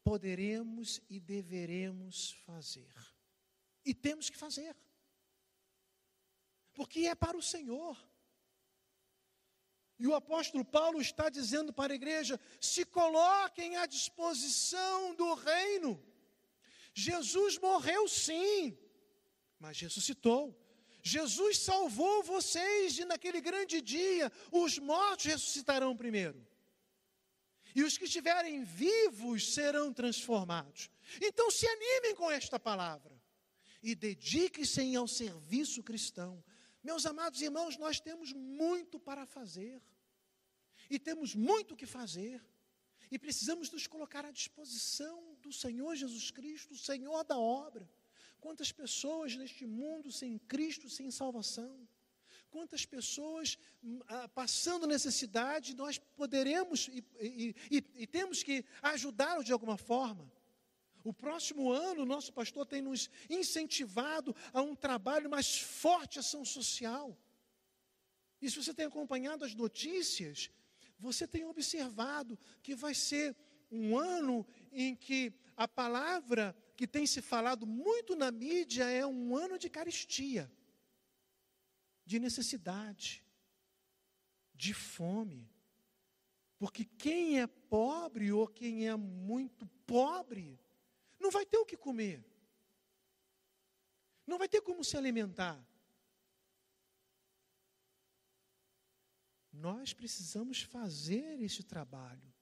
poderemos 0.04 1.00
e 1.08 1.18
deveremos 1.18 2.32
fazer. 2.44 2.92
E 3.84 3.94
temos 3.94 4.28
que 4.30 4.36
fazer. 4.36 4.76
Porque 6.72 7.00
é 7.00 7.14
para 7.14 7.36
o 7.36 7.42
Senhor. 7.42 7.96
E 10.02 10.06
o 10.08 10.16
apóstolo 10.16 10.64
Paulo 10.64 11.00
está 11.00 11.28
dizendo 11.28 11.72
para 11.72 11.92
a 11.92 11.94
igreja: 11.94 12.40
se 12.60 12.84
coloquem 12.84 13.76
à 13.76 13.86
disposição 13.86 15.14
do 15.14 15.32
reino. 15.34 15.90
Jesus 16.92 17.56
morreu 17.56 18.08
sim, 18.08 18.76
mas 19.60 19.78
ressuscitou. 19.78 20.58
Jesus 21.04 21.60
salvou 21.60 22.20
vocês 22.24 22.98
e 22.98 23.04
naquele 23.04 23.40
grande 23.40 23.80
dia 23.80 24.30
os 24.50 24.76
mortos 24.76 25.26
ressuscitarão 25.26 25.96
primeiro. 25.96 26.44
E 27.72 27.84
os 27.84 27.96
que 27.96 28.06
estiverem 28.06 28.64
vivos 28.64 29.54
serão 29.54 29.92
transformados. 29.92 30.90
Então 31.20 31.48
se 31.48 31.64
animem 31.64 32.16
com 32.16 32.28
esta 32.28 32.58
palavra 32.58 33.16
e 33.80 33.94
dediquem-se 33.94 34.96
ao 34.96 35.06
serviço 35.06 35.80
cristão. 35.80 36.42
Meus 36.82 37.06
amados 37.06 37.40
irmãos, 37.40 37.76
nós 37.76 38.00
temos 38.00 38.32
muito 38.32 38.98
para 38.98 39.24
fazer. 39.24 39.80
E 40.90 40.98
temos 40.98 41.34
muito 41.34 41.76
que 41.76 41.86
fazer. 41.86 42.42
E 43.10 43.18
precisamos 43.18 43.70
nos 43.70 43.86
colocar 43.86 44.24
à 44.24 44.30
disposição 44.30 45.36
do 45.40 45.52
Senhor 45.52 45.94
Jesus 45.94 46.30
Cristo, 46.30 46.76
Senhor 46.76 47.22
da 47.24 47.38
obra. 47.38 47.88
Quantas 48.40 48.72
pessoas 48.72 49.36
neste 49.36 49.64
mundo 49.66 50.10
sem 50.10 50.38
Cristo, 50.38 50.88
sem 50.88 51.10
salvação? 51.10 51.88
Quantas 52.50 52.84
pessoas 52.84 53.56
hum, 53.82 54.00
ah, 54.08 54.28
passando 54.28 54.86
necessidade, 54.86 55.76
nós 55.76 55.98
poderemos 55.98 56.88
e, 56.88 57.04
e, 57.20 57.54
e, 57.70 57.84
e 57.94 58.06
temos 58.06 58.42
que 58.42 58.64
ajudá-los 58.82 59.44
de 59.44 59.52
alguma 59.52 59.76
forma. 59.76 60.30
O 61.04 61.12
próximo 61.12 61.70
ano, 61.72 62.02
o 62.02 62.06
nosso 62.06 62.32
pastor 62.32 62.66
tem 62.66 62.80
nos 62.80 63.10
incentivado 63.28 64.34
a 64.52 64.62
um 64.62 64.74
trabalho 64.74 65.28
mais 65.28 65.58
forte, 65.60 66.18
ação 66.18 66.44
social. 66.44 67.18
E 68.40 68.50
se 68.50 68.56
você 68.56 68.72
tem 68.74 68.86
acompanhado 68.86 69.44
as 69.44 69.54
notícias, 69.54 70.50
você 70.98 71.26
tem 71.26 71.44
observado 71.44 72.38
que 72.62 72.74
vai 72.74 72.94
ser 72.94 73.36
um 73.70 73.96
ano 73.96 74.46
em 74.70 74.94
que 74.94 75.32
a 75.56 75.66
palavra 75.66 76.54
que 76.76 76.86
tem 76.86 77.06
se 77.06 77.20
falado 77.20 77.66
muito 77.66 78.14
na 78.14 78.30
mídia 78.30 78.84
é 78.84 79.06
um 79.06 79.36
ano 79.36 79.58
de 79.58 79.68
caristia, 79.68 80.50
de 82.04 82.18
necessidade, 82.18 83.24
de 84.54 84.74
fome. 84.74 85.50
Porque 86.58 86.84
quem 86.84 87.40
é 87.40 87.46
pobre 87.46 88.30
ou 88.30 88.46
quem 88.46 88.88
é 88.88 88.94
muito 88.94 89.66
pobre, 89.86 90.60
não 91.22 91.30
vai 91.30 91.46
ter 91.46 91.56
o 91.56 91.64
que 91.64 91.76
comer, 91.76 92.22
não 94.26 94.38
vai 94.38 94.48
ter 94.48 94.60
como 94.60 94.84
se 94.84 94.96
alimentar. 94.96 95.58
Nós 99.52 99.92
precisamos 99.92 100.62
fazer 100.62 101.40
esse 101.40 101.62
trabalho. 101.62 102.32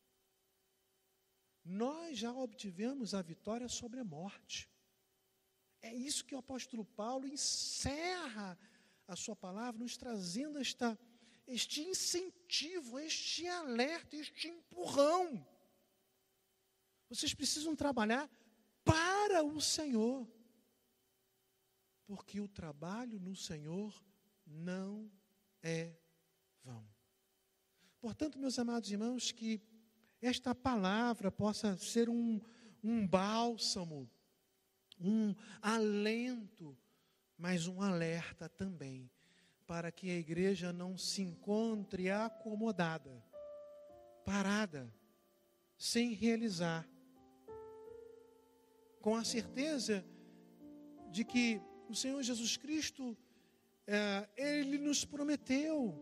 Nós 1.63 2.17
já 2.17 2.33
obtivemos 2.33 3.13
a 3.13 3.21
vitória 3.21 3.69
sobre 3.69 4.01
a 4.01 4.05
morte. 4.05 4.71
É 5.83 5.95
isso 5.95 6.25
que 6.25 6.35
o 6.35 6.39
apóstolo 6.39 6.85
Paulo 6.85 7.27
encerra 7.27 8.59
a 9.07 9.17
sua 9.17 9.37
palavra, 9.37 9.81
nos 9.81 9.97
trazendo 9.97 10.59
esta, 10.59 10.99
este 11.47 11.83
incentivo, 11.83 12.99
este 12.99 13.47
alerta, 13.47 14.17
este 14.17 14.49
empurrão. 14.49 15.47
Vocês 17.09 17.35
precisam 17.35 17.75
trabalhar 17.75 18.31
para 18.91 19.45
o 19.45 19.61
Senhor, 19.61 20.27
porque 22.07 22.41
o 22.41 22.49
trabalho 22.49 23.21
no 23.21 23.37
Senhor 23.37 23.95
não 24.45 25.09
é 25.63 25.95
vão. 26.65 26.85
Portanto, 28.01 28.37
meus 28.37 28.59
amados 28.59 28.91
irmãos, 28.91 29.31
que 29.31 29.63
esta 30.21 30.55
palavra 30.55 31.31
possa 31.31 31.77
ser 31.77 32.09
um, 32.09 32.41
um 32.83 33.07
bálsamo, 33.07 34.11
um 34.99 35.35
alento, 35.63 36.77
mas 37.39 37.69
um 37.69 37.81
alerta 37.81 38.49
também, 38.49 39.09
para 39.67 39.93
que 39.93 40.11
a 40.11 40.17
igreja 40.17 40.73
não 40.73 40.99
se 40.99 41.23
encontre 41.23 42.11
acomodada, 42.11 43.23
parada, 44.25 44.93
sem 45.79 46.13
realizar, 46.13 46.89
com 49.01 49.17
a 49.17 49.25
certeza 49.25 50.05
de 51.11 51.25
que 51.25 51.61
o 51.89 51.95
Senhor 51.95 52.23
Jesus 52.23 52.57
Cristo, 52.57 53.17
é, 53.87 54.29
Ele 54.37 54.79
nos 54.79 55.05
prometeu 55.05 55.95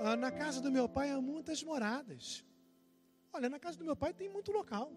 ah, 0.00 0.16
na 0.16 0.30
casa 0.30 0.60
do 0.60 0.70
meu 0.70 0.88
pai 0.88 1.10
há 1.10 1.20
muitas 1.20 1.62
moradas. 1.62 2.44
Olha, 3.32 3.48
na 3.48 3.58
casa 3.58 3.78
do 3.78 3.84
meu 3.84 3.96
pai 3.96 4.12
tem 4.12 4.28
muito 4.28 4.52
local. 4.52 4.92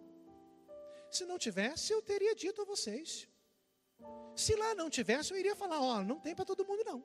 Se 1.09 1.25
não 1.25 1.37
tivesse, 1.37 1.93
eu 1.93 2.01
teria 2.01 2.35
dito 2.35 2.61
a 2.61 2.65
vocês. 2.65 3.27
Se 4.35 4.55
lá 4.55 4.73
não 4.75 4.89
tivesse, 4.89 5.31
eu 5.31 5.37
iria 5.37 5.55
falar: 5.55 5.79
ó, 5.79 6.03
não 6.03 6.19
tem 6.19 6.35
para 6.35 6.45
todo 6.45 6.65
mundo 6.65 6.83
não. 6.83 7.03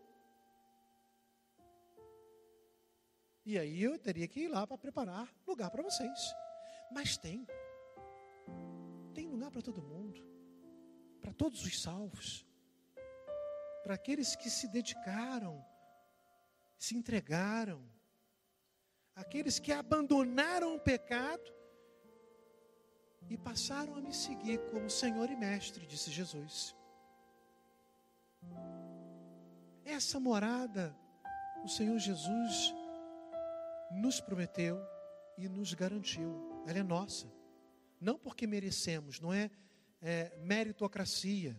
E 3.45 3.59
aí 3.59 3.83
eu 3.83 3.99
teria 3.99 4.27
que 4.27 4.41
ir 4.41 4.49
lá 4.49 4.67
para 4.67 4.79
preparar 4.79 5.33
lugar 5.47 5.71
para 5.71 5.83
vocês. 5.83 6.35
Mas 6.91 7.17
tem. 7.17 7.47
Lugar 9.37 9.51
para 9.51 9.63
todo 9.63 9.83
mundo. 9.83 10.21
Para 11.21 11.33
todos 11.33 11.65
os 11.65 11.81
salvos. 11.81 12.47
Para 13.85 13.95
aqueles 13.95 14.35
que 14.35 14.51
se 14.51 14.67
dedicaram 14.67 15.65
se 16.79 16.97
entregaram, 16.97 17.83
aqueles 19.15 19.59
que 19.59 19.73
abandonaram 19.73 20.77
o 20.77 20.81
pecado 20.81 21.55
e 23.29 23.37
passaram 23.37 23.97
a 23.97 24.01
me 24.01 24.15
seguir 24.15 24.59
como 24.71 24.91
Senhor 24.91 25.31
e 25.31 25.37
Mestre, 25.37 25.87
disse 25.87 26.11
Jesus. 26.11 26.77
Essa 29.85 30.21
morada 30.21 30.97
o 31.65 31.69
Senhor 31.69 31.99
Jesus 31.99 32.75
nos 33.91 34.21
prometeu 34.21 34.79
e 35.39 35.49
nos 35.49 35.75
garantiu, 35.75 36.63
ela 36.67 36.79
é 36.79 36.83
nossa. 36.83 37.27
Não 38.01 38.19
porque 38.19 38.47
merecemos, 38.47 39.21
não 39.21 39.33
é, 39.33 39.51
é 40.01 40.37
meritocracia. 40.39 41.57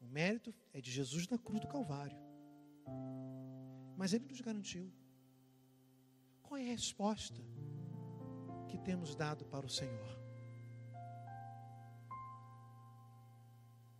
O 0.00 0.06
mérito 0.06 0.54
é 0.72 0.80
de 0.80 0.90
Jesus 0.90 1.28
na 1.28 1.38
cruz 1.38 1.60
do 1.60 1.68
Calvário. 1.68 2.16
Mas 3.96 4.12
Ele 4.12 4.26
nos 4.26 4.40
garantiu. 4.40 4.90
Qual 6.42 6.58
é 6.58 6.64
a 6.64 6.72
resposta 6.72 7.40
que 8.68 8.78
temos 8.78 9.14
dado 9.14 9.44
para 9.44 9.66
o 9.66 9.70
Senhor? 9.70 10.18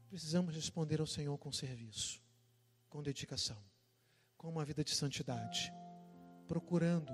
Precisamos 0.08 0.54
responder 0.54 1.00
ao 1.00 1.06
Senhor 1.06 1.38
com 1.38 1.52
serviço, 1.52 2.20
com 2.88 3.00
dedicação, 3.02 3.62
com 4.36 4.48
uma 4.48 4.64
vida 4.64 4.82
de 4.82 4.92
santidade, 4.92 5.72
procurando 6.48 7.12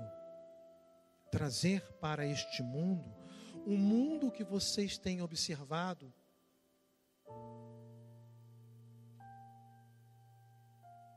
trazer 1.29 1.83
para 1.99 2.25
este 2.25 2.63
mundo 2.63 3.26
um 3.67 3.77
mundo 3.77 4.31
que 4.31 4.45
vocês 4.45 4.97
têm 4.97 5.21
observado 5.21 6.13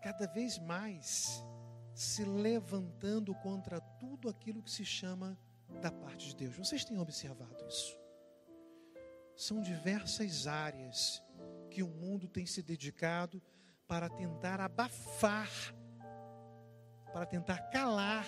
cada 0.03 0.27
vez 0.27 0.59
mais 0.59 1.45
se 1.95 2.25
levantando 2.25 3.33
contra 3.37 3.81
tudo 3.81 4.29
aquilo 4.29 4.65
que 4.65 4.71
se 4.71 4.85
chama 4.85 5.39
da 5.81 5.93
parte 5.93 6.31
de 6.31 6.35
Deus. 6.35 6.57
Vocês 6.57 6.85
têm 6.85 6.99
observado 6.99 7.65
isso? 7.69 7.97
São 9.37 9.63
diversas 9.63 10.49
áreas 10.49 11.23
que 11.71 11.85
o 11.85 11.89
mundo 11.89 12.27
tem 12.27 12.47
se 12.47 12.63
dedicado 12.63 13.41
para 13.87 14.09
tentar 14.09 14.61
abafar, 14.61 15.49
para 17.13 17.27
tentar 17.27 17.71
calar 17.71 18.27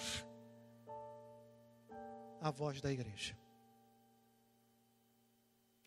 a 2.40 2.52
voz 2.52 2.80
da 2.80 2.92
igreja. 2.92 3.41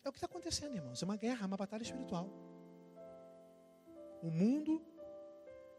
É 0.06 0.08
o 0.08 0.12
que 0.12 0.18
está 0.18 0.26
acontecendo, 0.26 0.76
irmãos. 0.76 1.02
É 1.02 1.04
uma 1.04 1.16
guerra, 1.16 1.42
é 1.42 1.46
uma 1.46 1.56
batalha 1.56 1.82
espiritual. 1.82 2.30
O 4.22 4.30
mundo 4.30 4.80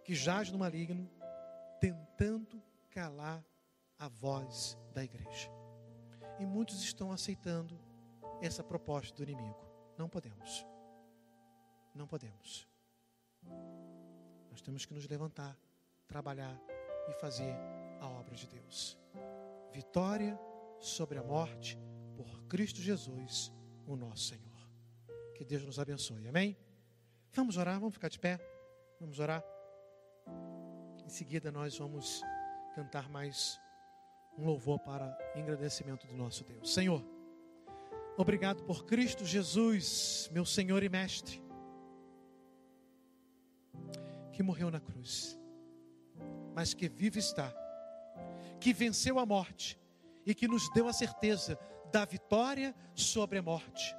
que 0.03 0.13
jaz 0.13 0.51
no 0.51 0.57
maligno, 0.57 1.09
tentando 1.79 2.61
calar 2.89 3.41
a 3.97 4.09
voz 4.09 4.77
da 4.93 5.01
igreja. 5.01 5.49
E 6.41 6.45
muitos 6.45 6.83
estão 6.83 7.09
aceitando 7.09 7.79
essa 8.41 8.61
proposta 8.61 9.15
do 9.15 9.23
inimigo. 9.23 9.65
Não 9.97 10.09
podemos. 10.09 10.67
Não 11.95 12.05
podemos. 12.05 12.67
Nós 14.51 14.61
temos 14.61 14.85
que 14.85 14.93
nos 14.93 15.07
levantar, 15.07 15.57
trabalhar 16.05 16.61
e 17.07 17.13
fazer 17.13 17.55
a 18.01 18.09
obra 18.09 18.35
de 18.35 18.45
Deus. 18.45 18.97
Vitória 19.71 20.37
sobre 20.81 21.17
a 21.17 21.23
morte 21.23 21.79
por 22.17 22.43
Cristo 22.43 22.81
Jesus, 22.81 23.53
o 23.87 23.95
nosso 23.95 24.25
Senhor. 24.25 24.43
Que 25.33 25.45
Deus 25.45 25.63
nos 25.63 25.79
abençoe. 25.79 26.27
Amém? 26.27 26.57
Vamos 27.31 27.57
orar, 27.57 27.79
vamos 27.79 27.93
ficar 27.93 28.09
de 28.09 28.19
pé. 28.19 28.39
Vamos 28.99 29.19
orar. 29.19 29.43
Em 31.05 31.09
seguida 31.09 31.51
nós 31.51 31.77
vamos 31.77 32.21
cantar 32.75 33.09
mais 33.09 33.59
um 34.37 34.45
louvor 34.45 34.79
para 34.79 35.17
agradecimento 35.33 36.05
do 36.05 36.15
nosso 36.15 36.43
Deus. 36.43 36.73
Senhor, 36.73 37.03
obrigado 38.17 38.63
por 38.63 38.85
Cristo 38.85 39.25
Jesus, 39.25 40.29
meu 40.31 40.45
Senhor 40.45 40.83
e 40.83 40.89
Mestre, 40.89 41.41
que 44.31 44.43
morreu 44.43 44.69
na 44.69 44.79
cruz, 44.79 45.39
mas 46.53 46.73
que 46.73 46.87
vive 46.89 47.19
está, 47.19 47.53
que 48.59 48.73
venceu 48.73 49.17
a 49.17 49.25
morte 49.25 49.79
e 50.25 50.35
que 50.35 50.47
nos 50.47 50.69
deu 50.73 50.87
a 50.87 50.93
certeza 50.93 51.57
da 51.91 52.05
vitória 52.05 52.75
sobre 52.95 53.39
a 53.39 53.41
morte. 53.41 53.95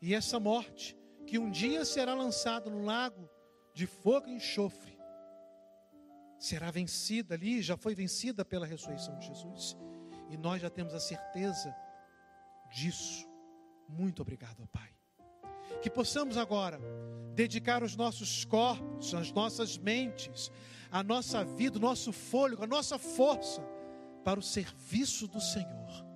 E 0.00 0.14
essa 0.14 0.38
morte, 0.38 0.96
que 1.26 1.38
um 1.38 1.50
dia 1.50 1.84
será 1.84 2.14
lançada 2.14 2.70
no 2.70 2.84
lago 2.84 3.28
de 3.74 3.86
fogo 3.86 4.28
e 4.28 4.34
enxofre, 4.34 4.98
será 6.38 6.70
vencida 6.70 7.34
ali, 7.34 7.60
já 7.60 7.76
foi 7.76 7.94
vencida 7.94 8.44
pela 8.44 8.66
ressurreição 8.66 9.18
de 9.18 9.26
Jesus. 9.26 9.76
E 10.30 10.36
nós 10.36 10.62
já 10.62 10.70
temos 10.70 10.94
a 10.94 11.00
certeza 11.00 11.74
disso. 12.70 13.28
Muito 13.88 14.22
obrigado, 14.22 14.66
Pai. 14.68 14.94
Que 15.82 15.90
possamos 15.90 16.36
agora 16.36 16.80
dedicar 17.34 17.82
os 17.82 17.96
nossos 17.96 18.44
corpos, 18.44 19.14
as 19.14 19.32
nossas 19.32 19.76
mentes, 19.76 20.50
a 20.90 21.02
nossa 21.02 21.44
vida, 21.44 21.78
o 21.78 21.80
nosso 21.80 22.12
fôlego, 22.12 22.64
a 22.64 22.66
nossa 22.66 22.98
força 22.98 23.62
para 24.24 24.38
o 24.38 24.42
serviço 24.42 25.26
do 25.26 25.40
Senhor. 25.40 26.07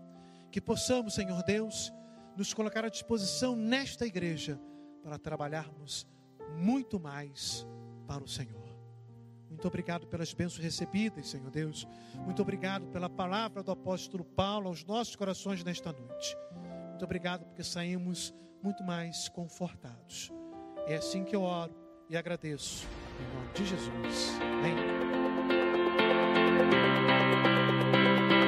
Que 0.53 0.61
possamos, 0.61 1.15
Senhor 1.15 1.43
Deus, 1.43 1.91
nos 2.37 2.53
colocar 2.53 2.85
à 2.85 2.91
disposição 2.91 3.57
nesta 3.57 4.07
igreja 4.07 4.61
para 5.03 5.19
trabalharmos 5.19 6.07
muito 6.57 7.01
mais 7.01 7.67
para 8.07 8.23
o 8.23 8.29
Senhor. 8.29 8.63
Muito 9.49 9.67
obrigado 9.67 10.07
pelas 10.07 10.35
bênçãos 10.35 10.63
recebidas, 10.63 11.31
Senhor 11.31 11.51
Deus. 11.51 11.89
Muito 12.17 12.43
obrigado 12.43 12.87
pela 12.89 13.09
palavra 13.09 13.63
do 13.63 13.71
apóstolo 13.71 14.25
Paulo 14.25 14.69
aos 14.69 14.85
nossos 14.85 15.17
corações 15.17 15.65
nesta 15.65 15.91
noite. 15.91 16.37
Muito 16.91 17.05
obrigado 17.05 17.47
porque 17.47 17.65
saímos 17.65 18.35
muito 18.63 18.85
mais 18.85 19.31
confortados. 19.31 20.31
É 20.87 20.97
assim 20.97 21.25
que 21.25 21.35
eu 21.35 21.43
oro 21.43 21.75
e 22.11 22.17
agradeço. 22.17 22.87
Em 23.19 23.35
nome 23.35 23.53
de 23.55 23.65
Jesus. 23.65 24.39
Amém. 24.43 24.77